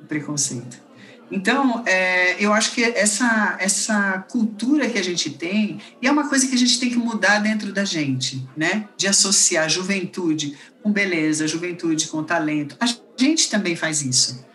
[0.00, 0.86] O preconceito.
[1.30, 6.28] Então, é, eu acho que essa, essa cultura que a gente tem, e é uma
[6.28, 8.88] coisa que a gente tem que mudar dentro da gente, né?
[8.96, 12.76] De associar juventude com beleza, juventude com talento.
[12.78, 12.86] A
[13.16, 14.46] gente também faz isso.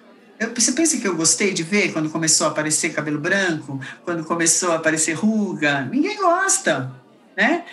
[0.41, 4.23] Eu, você pensa que eu gostei de ver quando começou a aparecer cabelo branco, quando
[4.23, 5.85] começou a aparecer ruga?
[5.85, 6.91] Ninguém gosta,
[7.37, 7.63] né?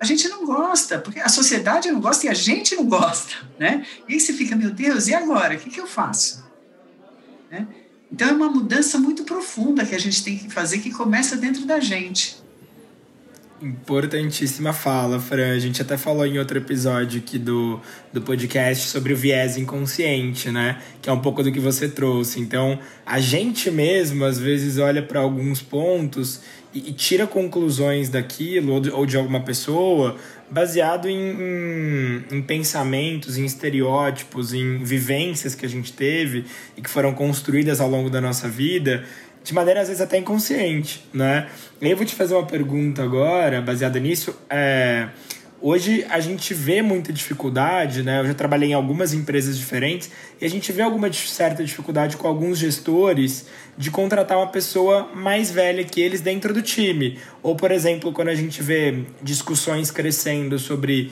[0.00, 3.84] a gente não gosta, porque a sociedade não gosta e a gente não gosta, né?
[4.08, 5.54] E aí você fica, meu Deus, e agora?
[5.54, 6.44] O que, que eu faço?
[7.50, 7.66] Né?
[8.10, 11.64] Então é uma mudança muito profunda que a gente tem que fazer, que começa dentro
[11.66, 12.40] da gente.
[13.60, 15.50] Importantíssima fala, Fran.
[15.50, 17.80] A gente até falou em outro episódio aqui do,
[18.12, 20.80] do podcast sobre o viés inconsciente, né?
[21.02, 22.40] Que é um pouco do que você trouxe.
[22.40, 26.40] Então, a gente mesmo, às vezes, olha para alguns pontos
[26.72, 30.16] e, e, tira conclusões daquilo ou de, ou de alguma pessoa
[30.48, 36.44] baseado em, em, em, pensamentos, em estereótipos, em vivências que a gente teve
[36.76, 39.04] e que foram construídas ao longo da nossa vida
[39.48, 41.48] de maneira às vezes até inconsciente, né?
[41.80, 44.38] Eu vou te fazer uma pergunta agora, baseada nisso.
[44.50, 45.08] É,
[45.58, 48.20] hoje a gente vê muita dificuldade, né?
[48.20, 52.28] Eu já trabalhei em algumas empresas diferentes e a gente vê alguma certa dificuldade com
[52.28, 57.18] alguns gestores de contratar uma pessoa mais velha que eles dentro do time.
[57.42, 61.10] Ou, por exemplo, quando a gente vê discussões crescendo sobre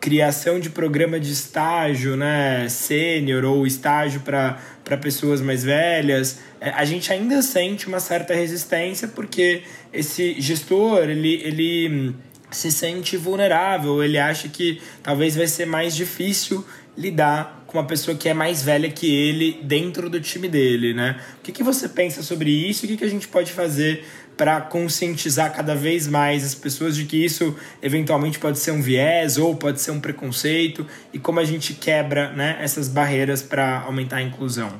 [0.00, 4.58] criação de programa de estágio, né, sênior ou estágio para
[5.00, 11.34] pessoas mais velhas, é, a gente ainda sente uma certa resistência porque esse gestor, ele,
[11.44, 12.14] ele
[12.50, 16.64] se sente vulnerável, ele acha que talvez vai ser mais difícil
[16.96, 21.20] lidar com uma pessoa que é mais velha que ele dentro do time dele, né?
[21.38, 24.04] O que, que você pensa sobre isso o que, que a gente pode fazer
[24.38, 29.36] para conscientizar cada vez mais as pessoas de que isso eventualmente pode ser um viés
[29.36, 34.18] ou pode ser um preconceito e como a gente quebra né, essas barreiras para aumentar
[34.18, 34.72] a inclusão.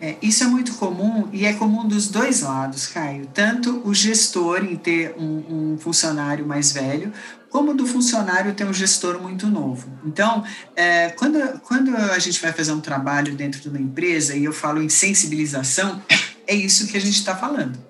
[0.00, 3.26] É, isso é muito comum e é comum dos dois lados, Caio.
[3.32, 7.12] Tanto o gestor em ter um, um funcionário mais velho,
[7.50, 9.88] como do funcionário ter um gestor muito novo.
[10.04, 10.44] Então,
[10.76, 14.52] é, quando, quando a gente vai fazer um trabalho dentro de uma empresa, e eu
[14.52, 16.00] falo em sensibilização,
[16.46, 17.87] é isso que a gente está falando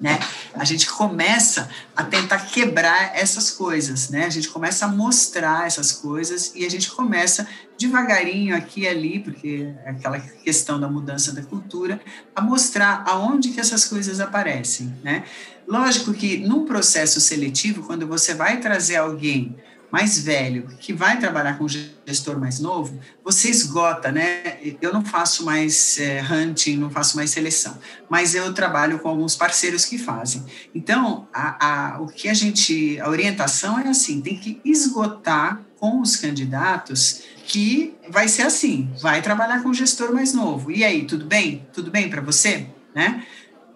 [0.00, 0.18] né?
[0.54, 4.24] A gente começa a tentar quebrar essas coisas, né?
[4.24, 9.20] A gente começa a mostrar essas coisas e a gente começa devagarinho aqui e ali,
[9.20, 12.00] porque é aquela questão da mudança da cultura,
[12.34, 15.24] a mostrar aonde que essas coisas aparecem, né?
[15.66, 19.56] Lógico que num processo seletivo, quando você vai trazer alguém
[19.90, 24.58] mais velho que vai trabalhar com gestor mais novo, você esgota, né?
[24.80, 29.34] Eu não faço mais é, hunting, não faço mais seleção, mas eu trabalho com alguns
[29.34, 30.44] parceiros que fazem.
[30.74, 36.00] Então, a, a, o que a gente, a orientação é assim, tem que esgotar com
[36.00, 40.70] os candidatos que vai ser assim, vai trabalhar com gestor mais novo.
[40.70, 41.66] E aí, tudo bem?
[41.72, 42.66] Tudo bem para você?
[42.94, 43.24] Né?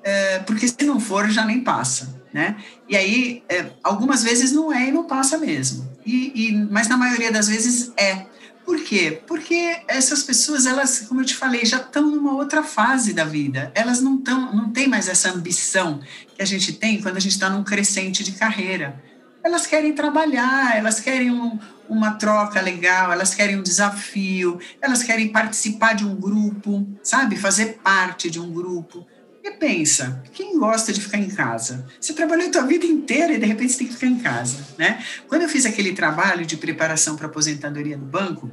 [0.03, 2.57] É, porque se não for, já nem passa né?
[2.88, 5.90] E aí, é, algumas vezes não é e não passa mesmo.
[6.05, 8.27] E, e, mas na maioria das vezes é.
[8.64, 9.21] Por quê?
[9.27, 13.73] Porque essas pessoas, elas, como eu te falei, já estão numa outra fase da vida.
[13.75, 16.01] Elas não estão, não têm mais essa ambição
[16.35, 19.03] que a gente tem quando a gente está num crescente de carreira.
[19.45, 25.29] Elas querem trabalhar, elas querem um, uma troca legal, elas querem um desafio, elas querem
[25.29, 27.37] participar de um grupo, sabe?
[27.37, 29.05] Fazer parte de um grupo.
[29.43, 31.85] E pensa, quem gosta de ficar em casa?
[32.01, 34.65] Você trabalhou a tua vida inteira e de repente você tem que ficar em casa,
[34.79, 35.05] né?
[35.27, 38.51] Quando eu fiz aquele trabalho de preparação para aposentadoria no banco,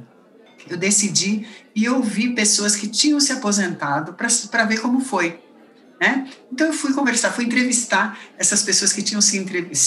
[0.68, 5.40] eu decidi e ouvi pessoas que tinham se aposentado para ver como foi.
[6.00, 6.28] Né?
[6.50, 9.44] Então eu fui conversar, fui entrevistar essas pessoas que tinham se,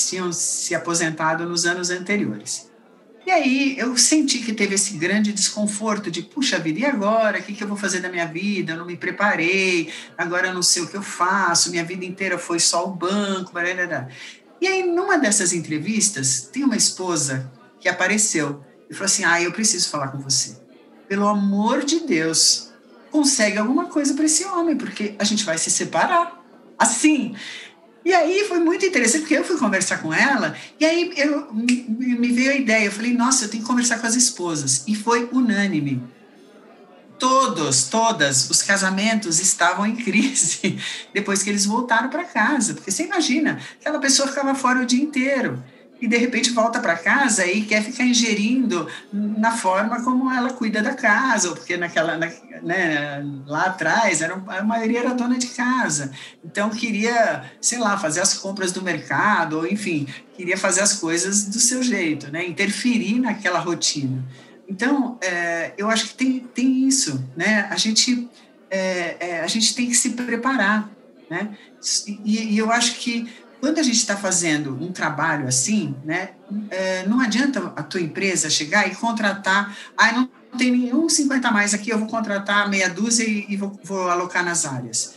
[0.08, 2.72] tinham se aposentado nos anos anteriores.
[3.26, 7.40] E aí eu senti que teve esse grande desconforto de, puxa vida, e agora?
[7.40, 8.74] O que, que eu vou fazer da minha vida?
[8.74, 12.38] Eu não me preparei, agora eu não sei o que eu faço, minha vida inteira
[12.38, 13.54] foi só o banco.
[13.54, 14.10] Barará.
[14.60, 19.52] E aí, numa dessas entrevistas, tem uma esposa que apareceu e falou assim: Ah, eu
[19.52, 20.58] preciso falar com você.
[21.08, 22.72] Pelo amor de Deus,
[23.12, 26.42] consegue alguma coisa para esse homem, porque a gente vai se separar.
[26.78, 27.36] Assim,
[28.06, 32.32] e aí foi muito interessante, porque eu fui conversar com ela, e aí eu, me
[32.32, 34.84] veio a ideia, eu falei, nossa, eu tenho que conversar com as esposas.
[34.88, 36.04] E foi unânime.
[37.18, 40.78] Todos, todas, os casamentos estavam em crise
[41.14, 42.74] depois que eles voltaram para casa.
[42.74, 45.64] Porque você imagina, aquela pessoa ficava fora o dia inteiro
[46.04, 50.82] e de repente volta para casa e quer ficar ingerindo na forma como ela cuida
[50.82, 52.30] da casa, porque naquela, na,
[52.62, 56.12] né, lá atrás era, a maioria era dona de casa,
[56.44, 61.46] então queria, sei lá, fazer as compras do mercado, ou enfim, queria fazer as coisas
[61.46, 64.26] do seu jeito, né, interferir naquela rotina.
[64.68, 67.68] Então, é, eu acho que tem, tem isso, né?
[67.70, 68.30] A gente,
[68.70, 70.90] é, é, a gente tem que se preparar,
[71.30, 71.56] né?
[72.26, 73.30] E, e eu acho que
[73.64, 76.32] quando a gente está fazendo um trabalho assim, né,
[76.70, 81.74] é, não adianta a tua empresa chegar e contratar, ah, não tem nenhum 50 mais
[81.74, 85.16] aqui, eu vou contratar meia dúzia e, e vou, vou alocar nas áreas.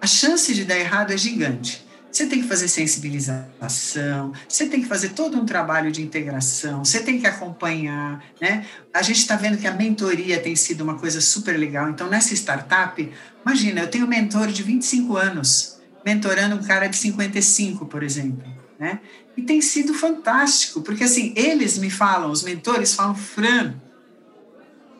[0.00, 1.86] A chance de dar errado é gigante.
[2.10, 7.00] Você tem que fazer sensibilização, você tem que fazer todo um trabalho de integração, você
[7.00, 8.64] tem que acompanhar, né?
[8.94, 11.90] A gente está vendo que a mentoria tem sido uma coisa super legal.
[11.90, 13.12] Então, nessa startup,
[13.44, 18.46] imagina, eu tenho um mentor de 25 anos, mentorando um cara de 55, por exemplo.
[18.78, 19.00] né?
[19.36, 23.74] E tem sido fantástico, porque assim, eles me falam, os mentores falam, Fran,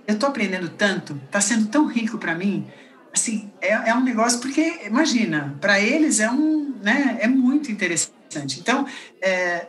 [0.07, 2.67] eu estou aprendendo tanto, está sendo tão rico para mim,
[3.13, 8.59] assim, é, é, um negócio, porque, imagina, para eles é um, né, é muito interessante.
[8.59, 8.87] Então,
[9.21, 9.67] é,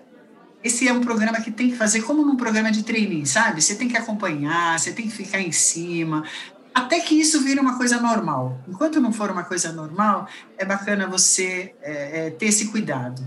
[0.63, 3.61] esse é um programa que tem que fazer como num programa de treininho, sabe?
[3.61, 6.23] Você tem que acompanhar, você tem que ficar em cima,
[6.73, 8.59] até que isso vire uma coisa normal.
[8.67, 13.21] Enquanto não for uma coisa normal, é bacana você é, é, ter esse cuidado.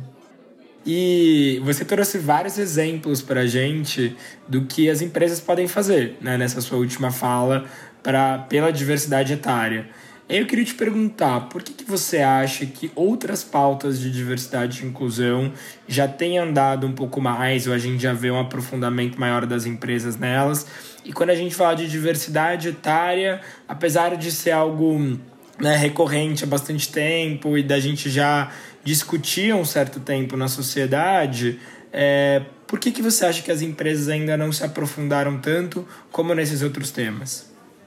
[0.84, 4.16] E você trouxe vários exemplos para a gente
[4.47, 7.64] do que as empresas podem fazer né, nessa sua última fala
[8.03, 9.88] pra, pela diversidade etária.
[10.28, 14.86] Eu queria te perguntar, por que, que você acha que outras pautas de diversidade e
[14.86, 15.53] inclusão
[15.86, 19.66] já têm andado um pouco mais, ou a gente já vê um aprofundamento maior das
[19.66, 20.66] empresas nelas?
[21.07, 25.16] E quando a gente fala de diversidade etária, apesar de ser algo
[25.57, 28.50] né, recorrente há bastante tempo e da gente já
[28.82, 31.61] discutir há um certo tempo na sociedade,
[31.92, 36.34] é, por que, que você acha que as empresas ainda não se aprofundaram tanto como
[36.34, 37.46] nesses outros temas?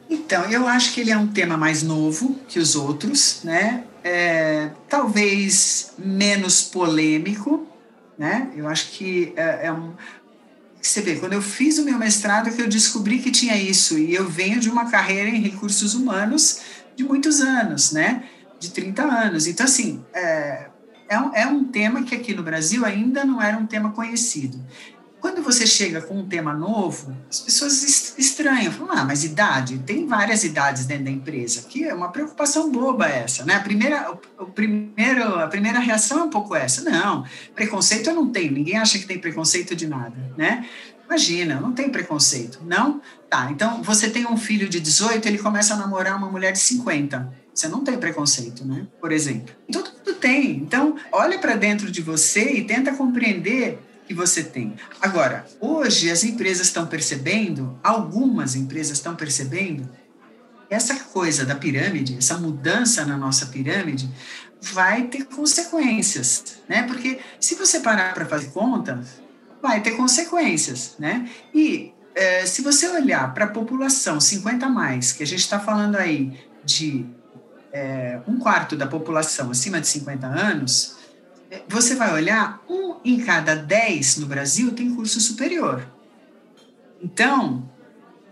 [0.09, 3.84] Então, eu acho que ele é um tema mais novo que os outros, né?
[4.01, 7.67] É, talvez menos polêmico,
[8.20, 8.49] né?
[8.55, 9.93] Eu acho que é, é um.
[10.82, 14.13] Você vê, quando eu fiz o meu mestrado, que eu descobri que tinha isso, e
[14.13, 16.61] eu venho de uma carreira em recursos humanos
[16.95, 18.23] de muitos anos, né?
[18.59, 19.47] De 30 anos.
[19.47, 20.67] Então, assim, é,
[21.09, 24.59] é um, é um tema que aqui no Brasil ainda não era um tema conhecido.
[25.20, 29.80] Quando você chega com um tema novo, as pessoas estranham, falam, ah, mas idade?
[29.80, 33.55] Tem várias idades dentro da empresa, que é uma preocupação boba essa, né?
[33.55, 38.30] A primeira, o, primeiro, a primeira reação é um pouco essa, não, preconceito eu não
[38.30, 40.65] tenho, ninguém acha que tem preconceito de nada, né?
[41.05, 43.01] Imagina, não tem preconceito, não?
[43.30, 46.59] Tá, então você tem um filho de 18, ele começa a namorar uma mulher de
[46.59, 48.88] 50, você não tem preconceito, né?
[49.01, 49.53] Por exemplo.
[49.72, 50.51] Todo mundo tem.
[50.51, 53.80] Então, olha para dentro de você e tenta compreender
[54.10, 54.76] que você tem.
[54.99, 59.88] Agora, hoje as empresas estão percebendo, algumas empresas estão percebendo,
[60.68, 64.10] essa coisa da pirâmide, essa mudança na nossa pirâmide,
[64.60, 66.84] vai ter consequências, né?
[66.84, 68.99] Porque se você parar para fazer conta,
[69.62, 71.30] vai ter consequências, né?
[71.53, 75.60] E é, se você olhar para a população 50 a mais, que a gente está
[75.60, 76.36] falando aí
[76.66, 77.05] de
[77.72, 80.97] é, um quarto da população acima de 50 anos,
[81.68, 85.86] você vai olhar, um em cada dez no Brasil tem curso superior.
[87.02, 87.68] Então,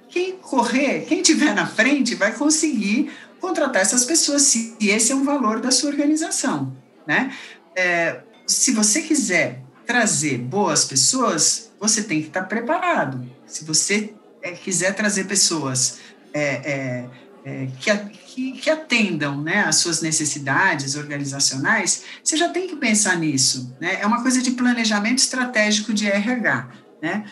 [0.10, 5.24] quem correr, quem tiver na frente, vai conseguir contratar essas pessoas, se esse é um
[5.24, 6.76] valor da sua organização.
[7.06, 7.34] Né?
[7.76, 13.26] É, se você quiser trazer boas pessoas, você tem que estar preparado.
[13.46, 16.00] Se você é, quiser trazer pessoas
[16.34, 17.06] é,
[17.48, 17.96] é que,
[18.26, 23.74] que, que, atendam né, às suas necessidades organizacionais, você já tem que pensar nisso.
[23.80, 24.00] Né?
[24.02, 26.68] É uma coisa de planejamento estratégico de RH.
[27.02, 27.24] Né?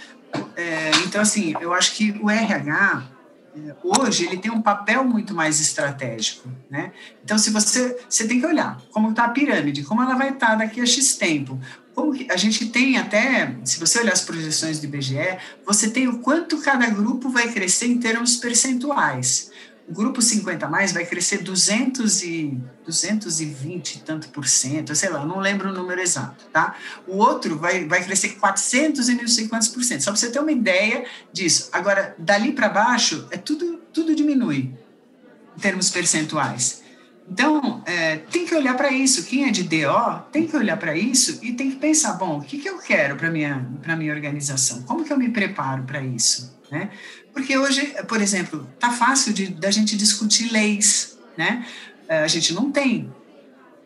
[0.56, 3.04] É, então, assim, eu acho que o RH,
[3.58, 6.48] é, hoje, ele tem um papel muito mais estratégico.
[6.72, 6.94] Né?
[7.22, 10.52] Então, se você, você tem que olhar como está a pirâmide, como ela vai estar
[10.52, 11.60] tá daqui a X tempo.
[11.94, 16.20] Como a gente tem até, se você olhar as projeções do IBGE, você tem o
[16.20, 19.54] quanto cada grupo vai crescer em termos percentuais
[19.88, 25.24] o grupo 50 mais vai crescer 200 e 220 e tanto por cento, sei lá,
[25.26, 26.76] não lembro o número exato, tá?
[27.08, 30.32] O outro vai, vai crescer 400 e não sei quantos por cento, só para você
[30.32, 31.70] ter uma ideia disso.
[31.72, 34.74] Agora, dali para baixo, é tudo, tudo diminui
[35.56, 36.84] em termos percentuais.
[37.30, 39.26] Então, é, tem que olhar para isso.
[39.26, 42.42] Quem é de DO tem que olhar para isso e tem que pensar: bom, o
[42.42, 43.68] que, que eu quero para a minha,
[43.98, 44.84] minha organização?
[44.84, 46.55] Como que eu me preparo para isso?
[46.72, 46.90] Né?
[47.34, 51.66] Porque hoje, por exemplo, tá fácil de da gente discutir leis, né?
[52.08, 53.14] É, a gente não tem.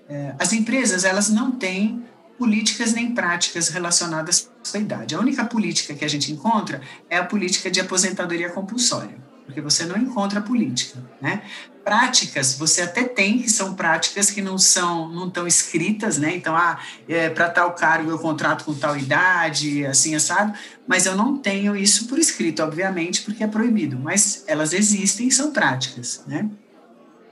[0.08, 2.04] É, as empresas elas não têm
[2.38, 5.16] políticas nem práticas relacionadas a idade.
[5.16, 9.18] A única política que a gente encontra é a política de aposentadoria compulsória,
[9.50, 11.42] porque você não encontra política, né?
[11.84, 16.36] práticas você até tem, que são práticas que não são, não estão escritas, né?
[16.36, 20.54] Então, ah, é, para tal cargo eu contrato com tal idade, assim, assado,
[20.88, 25.52] mas eu não tenho isso por escrito, obviamente, porque é proibido, mas elas existem são
[25.52, 26.48] práticas, né?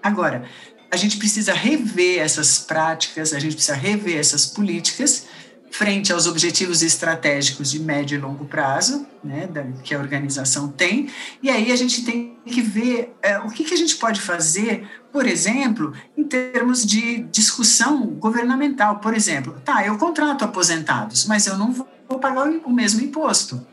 [0.01, 0.49] Agora,
[0.89, 5.27] a gente precisa rever essas práticas, a gente precisa rever essas políticas
[5.71, 11.09] frente aos objetivos estratégicos de médio e longo prazo, né, da, que a organização tem,
[11.41, 14.87] e aí a gente tem que ver é, o que, que a gente pode fazer,
[15.11, 18.99] por exemplo, em termos de discussão governamental.
[18.99, 23.65] Por exemplo, tá, eu contrato aposentados, mas eu não vou pagar o mesmo imposto.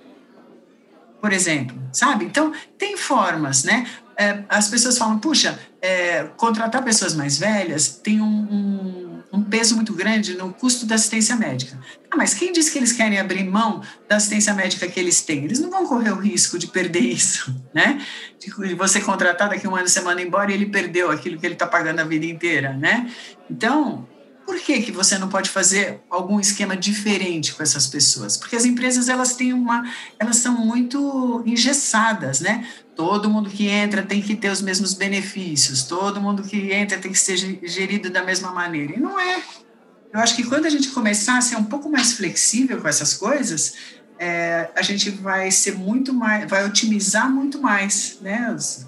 [1.20, 2.26] Por exemplo, sabe?
[2.26, 3.86] Então, tem formas, né?
[4.16, 9.03] É, as pessoas falam, puxa, é, contratar pessoas mais velhas tem um, um
[9.34, 11.78] um peso muito grande no custo da assistência médica.
[12.10, 15.44] Ah, mas quem disse que eles querem abrir mão da assistência médica que eles têm?
[15.44, 18.00] Eles não vão correr o risco de perder isso, né?
[18.38, 21.66] De você contratar daqui um ano manda embora e ele perdeu aquilo que ele está
[21.66, 23.10] pagando a vida inteira, né?
[23.50, 24.06] Então,
[24.44, 28.36] por que, que você não pode fazer algum esquema diferente com essas pessoas?
[28.36, 29.82] Porque as empresas elas têm uma,
[30.18, 32.68] elas são muito engessadas, né?
[32.94, 37.10] Todo mundo que entra tem que ter os mesmos benefícios, todo mundo que entra tem
[37.10, 38.94] que ser gerido da mesma maneira.
[38.94, 39.42] E não é.
[40.12, 43.14] Eu acho que quando a gente começar a ser um pouco mais flexível com essas
[43.14, 43.74] coisas,
[44.18, 48.52] é, a gente vai ser muito mais, vai otimizar muito mais, né?
[48.54, 48.86] Os,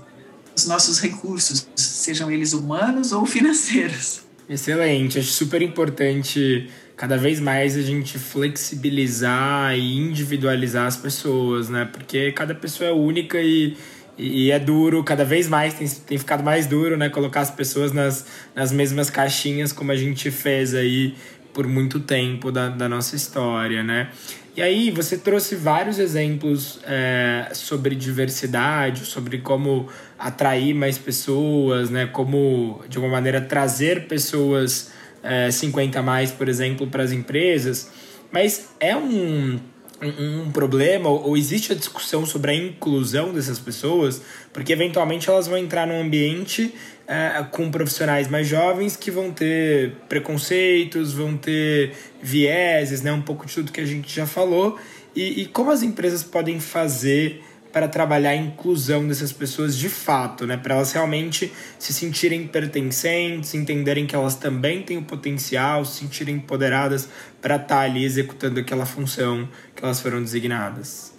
[0.55, 4.26] os nossos recursos, sejam eles humanos ou financeiros.
[4.49, 11.85] Excelente, acho super importante cada vez mais a gente flexibilizar e individualizar as pessoas, né?
[11.85, 13.77] Porque cada pessoa é única e,
[14.17, 17.09] e é duro, cada vez mais tem, tem ficado mais duro, né?
[17.09, 18.25] Colocar as pessoas nas,
[18.55, 21.15] nas mesmas caixinhas como a gente fez aí
[21.53, 24.11] por muito tempo da, da nossa história, né?
[24.57, 29.87] E aí você trouxe vários exemplos é, sobre diversidade, sobre como
[30.19, 32.07] atrair mais pessoas, né?
[32.07, 34.91] Como, de alguma maneira, trazer pessoas
[35.23, 37.91] é, 50 a mais, por exemplo, para as empresas.
[38.33, 39.61] Mas é um,
[40.03, 44.21] um, um problema, ou, existe a discussão sobre a inclusão dessas pessoas,
[44.53, 46.75] porque eventualmente elas vão entrar num ambiente
[47.07, 51.93] é, com profissionais mais jovens que vão ter preconceitos, vão ter
[52.23, 53.13] vieses, né?
[53.13, 54.79] um pouco de tudo que a gente já falou.
[55.15, 57.43] E, e como as empresas podem fazer
[57.77, 60.57] para trabalhar a inclusão dessas pessoas de fato, né?
[60.57, 66.37] Para elas realmente se sentirem pertencentes, entenderem que elas também têm o potencial, se sentirem
[66.37, 67.07] empoderadas
[67.39, 71.12] para estar tá ali executando aquela função que elas foram designadas.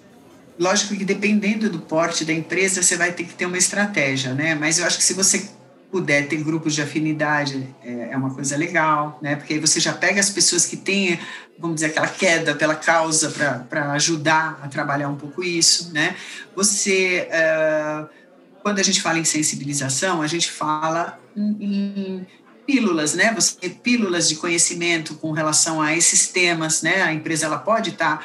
[0.58, 4.56] Lógico que dependendo do porte da empresa, você vai ter que ter uma estratégia, né?
[4.56, 5.48] Mas eu acho que se você
[5.92, 9.36] puder ter grupos de afinidade é, é, uma coisa legal, né?
[9.36, 11.20] Porque aí você já pega as pessoas que têm,
[11.58, 13.30] vamos dizer, aquela queda pela causa
[13.70, 16.16] para ajudar a trabalhar um pouco isso, né?
[16.56, 18.10] Você, uh,
[18.62, 22.28] quando a gente fala em sensibilização, a gente fala em, em
[22.66, 23.34] pílulas, né?
[23.34, 27.02] Você tem pílulas de conhecimento com relação a esses temas, né?
[27.02, 28.24] A empresa ela pode estar tá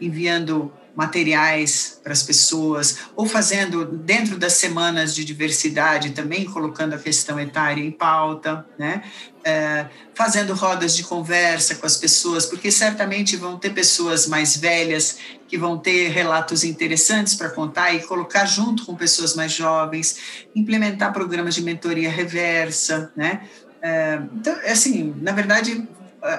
[0.00, 6.98] enviando materiais para as pessoas, ou fazendo dentro das semanas de diversidade também colocando a
[6.98, 9.02] questão etária em pauta, né?
[9.44, 15.18] É, fazendo rodas de conversa com as pessoas, porque certamente vão ter pessoas mais velhas
[15.48, 21.12] que vão ter relatos interessantes para contar e colocar junto com pessoas mais jovens, implementar
[21.12, 23.42] programas de mentoria reversa, né?
[23.82, 25.88] É, então, assim, na verdade,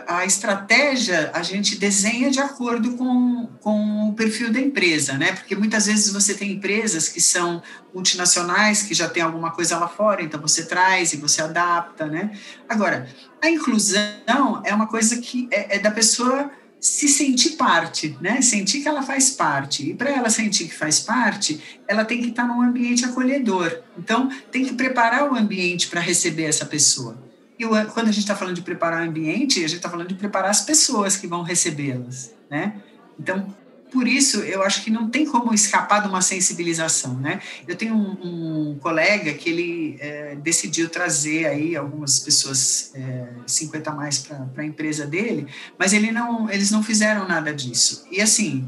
[0.07, 5.33] a estratégia a gente desenha de acordo com, com o perfil da empresa, né?
[5.33, 7.61] Porque muitas vezes você tem empresas que são
[7.93, 12.31] multinacionais, que já tem alguma coisa lá fora, então você traz e você adapta, né?
[12.67, 13.09] Agora,
[13.41, 18.41] a inclusão é uma coisa que é, é da pessoa se sentir parte, né?
[18.41, 19.89] Sentir que ela faz parte.
[19.89, 23.81] E para ela sentir que faz parte, ela tem que estar num ambiente acolhedor.
[23.97, 27.22] Então, tem que preparar o ambiente para receber essa pessoa.
[27.57, 30.15] E quando a gente está falando de preparar o ambiente, a gente está falando de
[30.15, 32.81] preparar as pessoas que vão recebê-las, né?
[33.19, 33.53] Então,
[33.93, 37.39] por isso, eu acho que não tem como escapar de uma sensibilização, né?
[37.67, 43.91] Eu tenho um, um colega que ele é, decidiu trazer aí algumas pessoas é, 50
[43.91, 45.45] a mais para a empresa dele,
[45.77, 48.07] mas ele não, eles não fizeram nada disso.
[48.09, 48.67] E assim,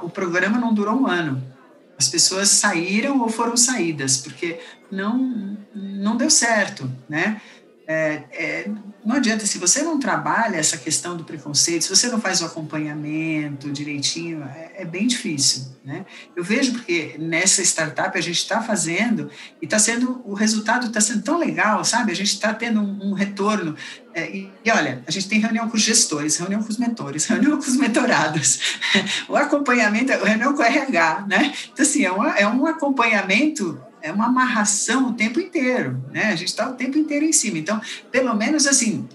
[0.00, 1.42] o programa não durou um ano.
[1.98, 4.58] As pessoas saíram ou foram saídas, porque
[4.90, 7.42] não, não deu certo, né?
[7.92, 8.70] É, é,
[9.04, 12.44] não adianta, se você não trabalha essa questão do preconceito, se você não faz o
[12.44, 15.64] acompanhamento direitinho, é, é bem difícil.
[15.84, 16.06] Né?
[16.36, 19.28] Eu vejo porque nessa startup a gente está fazendo
[19.60, 22.12] e está sendo, o resultado está sendo tão legal, sabe?
[22.12, 23.74] A gente está tendo um, um retorno.
[24.14, 27.26] É, e, e, olha, a gente tem reunião com os gestores, reunião com os mentores,
[27.26, 28.78] reunião com os mentorados,
[29.28, 31.52] o acompanhamento, reunião com o RH, né?
[31.72, 36.26] Então, assim, é, uma, é um acompanhamento é uma amarração o tempo inteiro, né?
[36.26, 37.58] A gente está o tempo inteiro em cima.
[37.58, 37.80] Então,
[38.10, 39.08] pelo menos assim,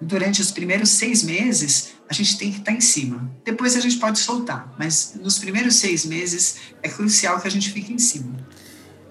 [0.00, 3.30] durante os primeiros seis meses, a gente tem que estar tá em cima.
[3.44, 7.70] Depois a gente pode soltar, mas nos primeiros seis meses é crucial que a gente
[7.70, 8.36] fique em cima.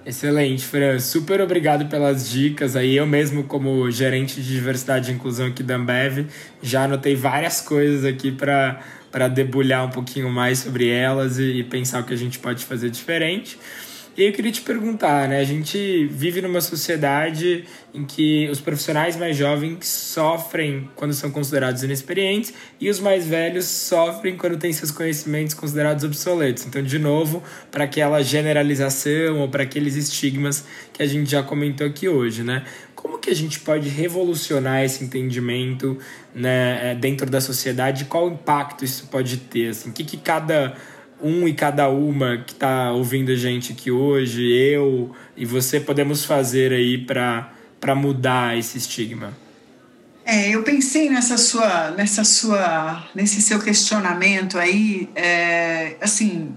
[0.06, 1.00] Excelente, Fran.
[1.00, 2.76] Super obrigado pelas dicas.
[2.76, 6.26] Aí eu mesmo, como gerente de diversidade e inclusão aqui da Ambev,
[6.64, 12.02] já anotei várias coisas aqui para debulhar um pouquinho mais sobre elas e, e pensar
[12.02, 13.60] o que a gente pode fazer diferente.
[14.20, 15.40] E eu queria te perguntar, né?
[15.40, 17.64] A gente vive numa sociedade
[17.94, 23.64] em que os profissionais mais jovens sofrem quando são considerados inexperientes e os mais velhos
[23.64, 26.66] sofrem quando têm seus conhecimentos considerados obsoletos.
[26.66, 27.42] Então, de novo,
[27.72, 32.66] para aquela generalização ou para aqueles estigmas que a gente já comentou aqui hoje, né?
[32.94, 35.98] Como que a gente pode revolucionar esse entendimento
[36.36, 38.04] né, dentro da sociedade?
[38.04, 39.70] Qual impacto isso pode ter?
[39.70, 39.92] Assim?
[39.92, 40.76] O que, que cada
[41.22, 46.26] um e cada uma que está ouvindo a gente aqui hoje, eu e você, podemos
[46.26, 49.34] fazer aí para mudar esse estigma?
[50.26, 56.56] É, eu pensei nessa sua, nessa sua, nesse seu questionamento aí, é, assim,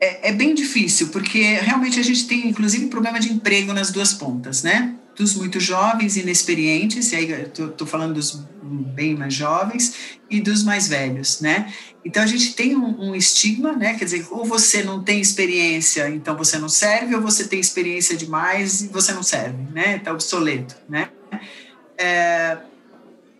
[0.00, 4.14] é, é bem difícil, porque realmente a gente tem, inclusive, problema de emprego nas duas
[4.14, 4.94] pontas, né?
[5.16, 10.88] Dos muito jovens, inexperientes, e aí estou falando dos bem mais jovens, e dos mais
[10.88, 11.72] velhos, né?
[12.04, 13.94] Então a gente tem um, um, estigma, né?
[13.94, 18.16] Quer dizer, ou você não tem experiência, então você não serve, ou você tem experiência
[18.16, 19.96] demais e você não serve, né?
[19.96, 21.08] Está obsoleto, né?
[21.98, 22.58] É,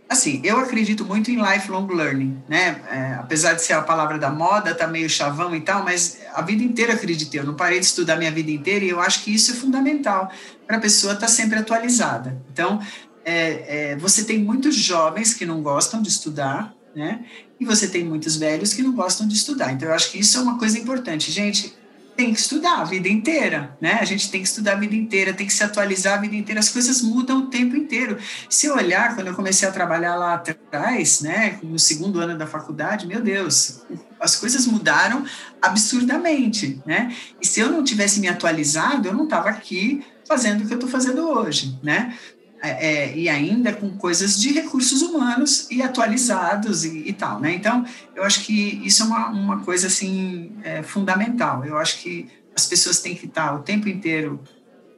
[0.08, 2.80] assim, eu acredito muito em lifelong learning, né?
[2.90, 6.42] É, apesar de ser a palavra da moda, tá meio chavão e tal, mas a
[6.42, 7.40] vida inteira acreditei.
[7.40, 10.30] Eu não parei de estudar minha vida inteira e eu acho que isso é fundamental
[10.66, 12.40] para a pessoa estar tá sempre atualizada.
[12.52, 12.80] Então,
[13.24, 17.24] é, é, você tem muitos jovens que não gostam de estudar, né?
[17.58, 19.72] E você tem muitos velhos que não gostam de estudar.
[19.72, 21.32] Então, eu acho que isso é uma coisa importante.
[21.32, 21.74] Gente,
[22.16, 23.98] tem que estudar a vida inteira, né?
[24.00, 26.58] A gente tem que estudar a vida inteira, tem que se atualizar a vida inteira.
[26.58, 28.16] As coisas mudam o tempo inteiro.
[28.48, 32.46] Se eu olhar, quando eu comecei a trabalhar lá atrás, né, no segundo ano da
[32.46, 33.82] faculdade, meu Deus,
[34.18, 35.24] as coisas mudaram
[35.60, 37.14] absurdamente, né?
[37.40, 40.76] E se eu não tivesse me atualizado, eu não estava aqui fazendo o que eu
[40.76, 42.16] estou fazendo hoje, né?
[42.62, 47.54] É, é, e ainda com coisas de recursos humanos e atualizados e, e, tal, né?
[47.54, 47.84] Então,
[48.14, 51.64] eu acho que isso é uma, uma coisa, assim, é, fundamental.
[51.66, 54.40] Eu acho que as pessoas têm que estar o tempo inteiro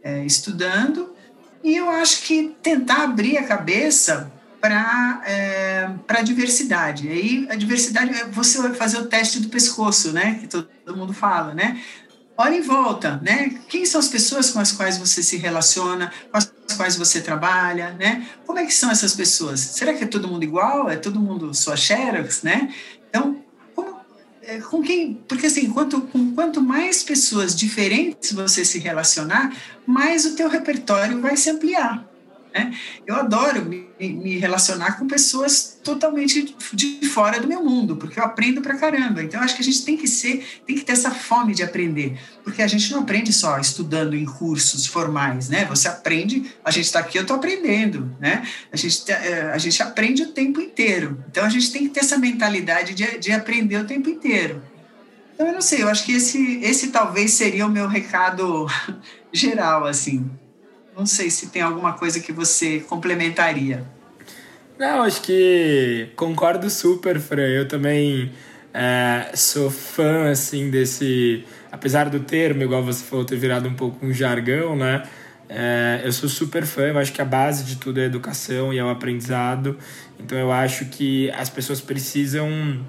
[0.03, 1.13] é, estudando
[1.63, 7.09] e eu acho que tentar abrir a cabeça para é, a diversidade.
[7.09, 10.39] Aí, a diversidade, é você vai fazer o teste do pescoço, né?
[10.41, 11.81] Que todo mundo fala, né?
[12.39, 13.51] Olha em volta, né?
[13.69, 17.91] Quem são as pessoas com as quais você se relaciona, com as quais você trabalha,
[17.95, 18.29] né?
[18.47, 19.59] Como é que são essas pessoas?
[19.59, 20.89] Será que é todo mundo igual?
[20.89, 22.73] É todo mundo sua xerox, né?
[23.11, 23.43] Então,
[23.75, 23.97] como,
[24.43, 25.15] é, com quem?
[25.27, 29.53] Porque assim, quanto, com quanto mais pessoas diferentes você se relacionar,
[29.85, 32.09] mais o teu repertório vai se ampliar.
[32.55, 32.75] Né?
[33.07, 38.25] Eu adoro me, me, relacionar com pessoas totalmente de fora do meu mundo, porque eu
[38.25, 39.23] aprendo pra caramba.
[39.23, 42.19] Então, acho que a gente tem que ser, tem que ter essa fome de aprender,
[42.43, 45.65] porque a gente não aprende só estudando em cursos formais, né?
[45.67, 48.47] Você aprende, a gente está aqui, eu estou aprendendo, né?
[48.73, 51.23] A gente, tá, é, a gente aprende o tempo inteiro.
[51.31, 54.63] Então, a gente tem que ter essa mentalidade de, de aprender o tempo inteiro.
[55.35, 58.67] Então, eu não sei, eu acho que esse, esse talvez seria o meu recado
[59.33, 60.29] geral, assim.
[60.99, 63.87] Não sei se tem alguma coisa que você complementaria.
[64.77, 67.47] Não, acho que concordo super, Fran.
[67.47, 68.33] Eu também
[68.75, 71.45] é, sou fã, assim, desse...
[71.71, 75.05] Apesar do termo, igual você falou, ter virado um pouco um jargão, né?
[75.49, 78.73] É, eu sou super fã, eu acho que a base de tudo é a educação
[78.73, 79.79] e é o aprendizado.
[80.19, 82.85] Então eu acho que as pessoas precisam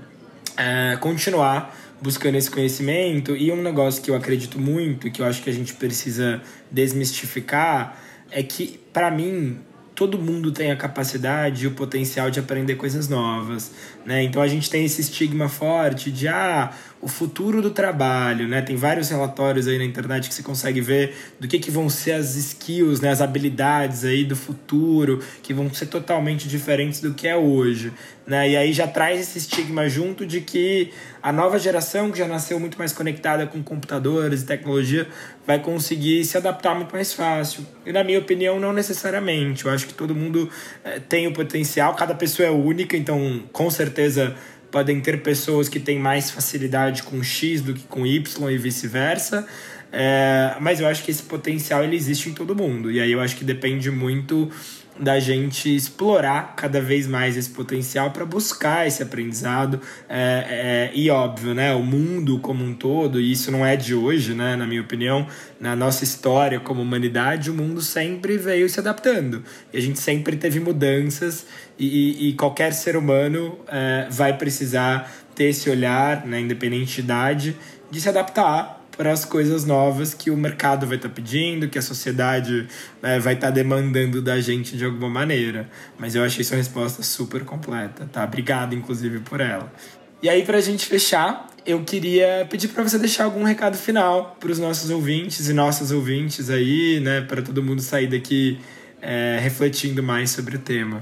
[0.57, 3.35] é, continuar buscando esse conhecimento.
[3.35, 6.41] E um negócio que eu acredito muito, que eu acho que a gente precisa
[6.71, 7.97] desmistificar,
[8.31, 9.59] é que, para mim,
[9.95, 13.71] todo mundo tem a capacidade e o potencial de aprender coisas novas,
[14.09, 14.23] né?
[14.23, 18.59] Então a gente tem esse estigma forte de ah, o futuro do trabalho, né?
[18.59, 22.13] Tem vários relatórios aí na internet que você consegue ver do que, que vão ser
[22.13, 23.11] as skills, né?
[23.11, 27.93] As habilidades aí do futuro, que vão ser totalmente diferentes do que é hoje,
[28.25, 28.49] né?
[28.49, 30.91] E aí já traz esse estigma junto de que
[31.21, 35.07] a nova geração, que já nasceu muito mais conectada com computadores e tecnologia,
[35.45, 37.65] vai conseguir se adaptar muito mais fácil.
[37.85, 39.65] E na minha opinião, não necessariamente.
[39.65, 40.49] Eu acho que todo mundo
[40.83, 43.98] é, tem o potencial, cada pessoa é única, então com certeza
[44.71, 49.45] podem ter pessoas que têm mais facilidade com X do que com Y e vice-versa.
[49.91, 52.91] É, mas eu acho que esse potencial ele existe em todo mundo.
[52.91, 54.51] E aí eu acho que depende muito
[54.99, 59.79] da gente explorar cada vez mais esse potencial para buscar esse aprendizado.
[60.07, 63.95] É, é, e óbvio né o mundo como um todo e isso não é de
[63.95, 65.25] hoje né na minha opinião
[65.59, 69.43] na nossa história como humanidade o mundo sempre veio se adaptando.
[69.73, 71.45] E a gente sempre teve mudanças
[71.77, 77.55] e, e qualquer ser humano é, vai precisar ter esse olhar né, independente de idade
[77.89, 81.79] de se adaptar para as coisas novas que o mercado vai estar tá pedindo, que
[81.79, 82.67] a sociedade
[83.01, 85.69] né, vai estar tá demandando da gente de alguma maneira.
[85.97, 88.25] Mas eu achei sua resposta super completa, tá?
[88.25, 89.71] Obrigado, inclusive, por ela.
[90.21, 94.35] E aí, para a gente fechar, eu queria pedir para você deixar algum recado final
[94.37, 98.59] para os nossos ouvintes e nossas ouvintes aí, né, para todo mundo sair daqui
[99.01, 101.01] é, refletindo mais sobre o tema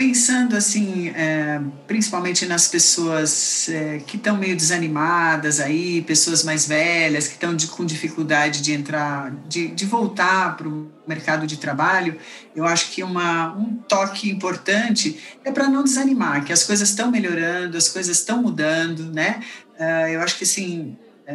[0.00, 7.28] pensando assim, é, principalmente nas pessoas é, que estão meio desanimadas aí, pessoas mais velhas
[7.28, 12.16] que estão com dificuldade de entrar, de, de voltar para o mercado de trabalho,
[12.56, 17.10] eu acho que uma, um toque importante é para não desanimar, que as coisas estão
[17.10, 19.42] melhorando, as coisas estão mudando, né?
[19.78, 20.96] É, eu acho que assim
[21.26, 21.34] é,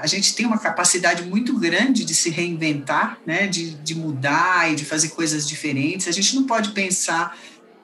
[0.00, 3.46] a gente tem uma capacidade muito grande de se reinventar, né?
[3.46, 6.08] De, de mudar e de fazer coisas diferentes.
[6.08, 7.36] A gente não pode pensar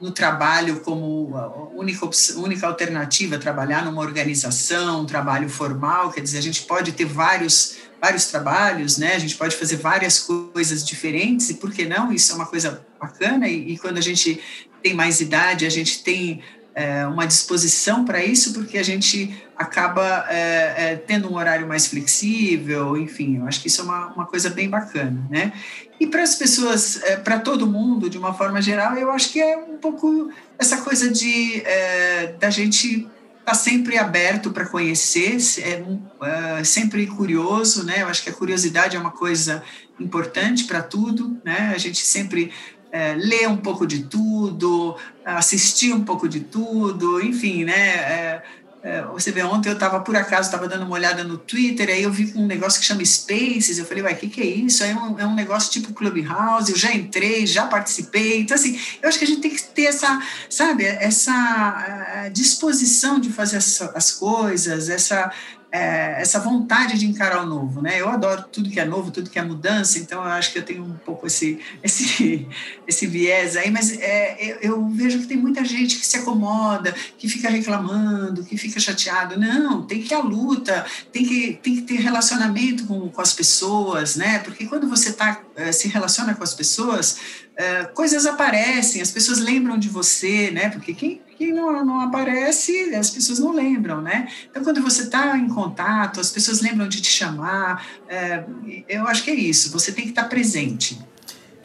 [0.02, 1.30] no trabalho como
[1.76, 7.04] única, única alternativa, trabalhar numa organização, um trabalho formal, quer dizer, a gente pode ter
[7.04, 9.14] vários, vários trabalhos, né?
[9.14, 12.12] a gente pode fazer várias coisas diferentes, e por que não?
[12.12, 14.42] Isso é uma coisa bacana, e, e quando a gente
[14.82, 16.42] tem mais idade, a gente tem
[16.74, 21.86] é, uma disposição para isso, porque a gente acaba é, é, tendo um horário mais
[21.86, 25.52] flexível, enfim, eu acho que isso é uma, uma coisa bem bacana, né?
[26.00, 29.40] E para as pessoas, é, para todo mundo, de uma forma geral, eu acho que
[29.40, 33.08] é um pouco essa coisa de é, da gente
[33.42, 38.02] estar tá sempre aberto para conhecer, é, sempre curioso, né?
[38.02, 39.62] Eu acho que a curiosidade é uma coisa
[40.00, 41.72] importante para tudo, né?
[41.74, 42.50] A gente sempre
[42.92, 47.88] é, ler um pouco de tudo, assistir um pouco de tudo, enfim, né?
[47.88, 48.42] É,
[48.82, 52.02] é, você vê, ontem eu estava, por acaso, estava dando uma olhada no Twitter, aí
[52.02, 54.82] eu vi um negócio que chama Spaces, eu falei, uai, o que, que é isso?
[54.82, 58.78] Aí é um, é um negócio tipo Clubhouse, eu já entrei, já participei, então assim,
[59.00, 60.20] eu acho que a gente tem que ter essa,
[60.50, 65.32] sabe, essa disposição de fazer as, as coisas, essa
[65.72, 67.98] é, essa vontade de encarar o novo, né?
[67.98, 70.62] Eu adoro tudo que é novo, tudo que é mudança, então eu acho que eu
[70.62, 72.46] tenho um pouco esse esse
[72.86, 76.94] esse viés aí, mas é, eu, eu, vejo que tem muita gente que se acomoda,
[77.16, 79.40] que fica reclamando, que fica chateado.
[79.40, 83.32] Não, tem que ir à luta, tem que tem que ter relacionamento com, com as
[83.32, 84.40] pessoas, né?
[84.40, 87.16] Porque quando você tá é, se relaciona com as pessoas,
[87.56, 90.68] é, coisas aparecem, as pessoas lembram de você, né?
[90.68, 94.28] Porque quem que não, não aparece, as pessoas não lembram, né?
[94.48, 97.84] Então, quando você está em contato, as pessoas lembram de te chamar.
[98.08, 98.44] É,
[98.88, 101.00] eu acho que é isso, você tem que estar tá presente.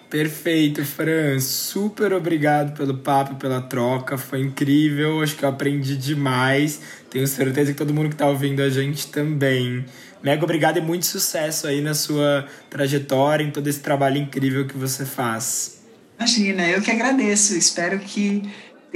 [0.09, 1.39] Perfeito, Fran.
[1.39, 4.17] Super obrigado pelo papo, pela troca.
[4.17, 5.21] Foi incrível.
[5.21, 6.79] Acho que eu aprendi demais.
[7.09, 9.85] Tenho certeza que todo mundo que está ouvindo a gente também.
[10.23, 14.77] Mega obrigado e muito sucesso aí na sua trajetória, em todo esse trabalho incrível que
[14.77, 15.77] você faz.
[16.17, 17.55] Imagina, eu que agradeço.
[17.55, 18.43] Espero que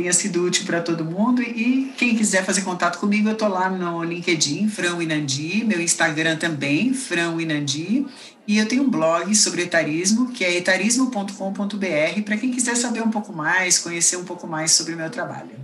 [0.02, 1.42] tenha sido útil para todo mundo.
[1.42, 6.38] E quem quiser fazer contato comigo, eu estou lá no LinkedIn, Fran Inandi, meu Instagram
[6.38, 8.06] também, Fran Inandi.
[8.48, 13.12] E eu tenho um blog sobre etarismo, que é etarismo.com.br, para quem quiser saber um
[13.12, 15.61] pouco mais, conhecer um pouco mais sobre o meu trabalho.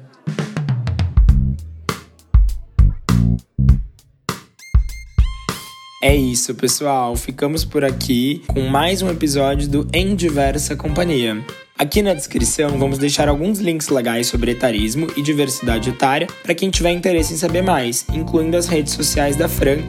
[6.07, 7.17] É isso, pessoal.
[7.17, 11.43] Ficamos por aqui com mais um episódio do Em Diversa Companhia.
[11.77, 16.69] Aqui na descrição vamos deixar alguns links legais sobre etarismo e diversidade etária para quem
[16.69, 19.79] tiver interesse em saber mais, incluindo as redes sociais da Fran,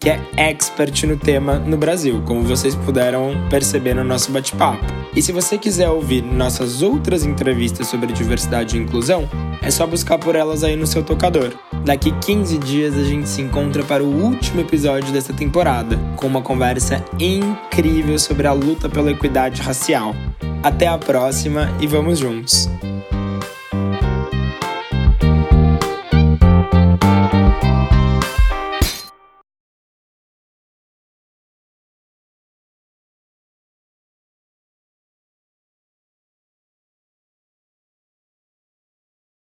[0.00, 4.82] que é expert no tema no Brasil, como vocês puderam perceber no nosso bate-papo.
[5.14, 9.28] E se você quiser ouvir nossas outras entrevistas sobre diversidade e inclusão,
[9.60, 11.52] é só buscar por elas aí no seu tocador.
[11.84, 16.40] Daqui 15 dias a gente se encontra para o último episódio dessa temporada, com uma
[16.40, 20.14] conversa incrível sobre a luta pela equidade racial.
[20.62, 22.68] Até a próxima e vamos juntos!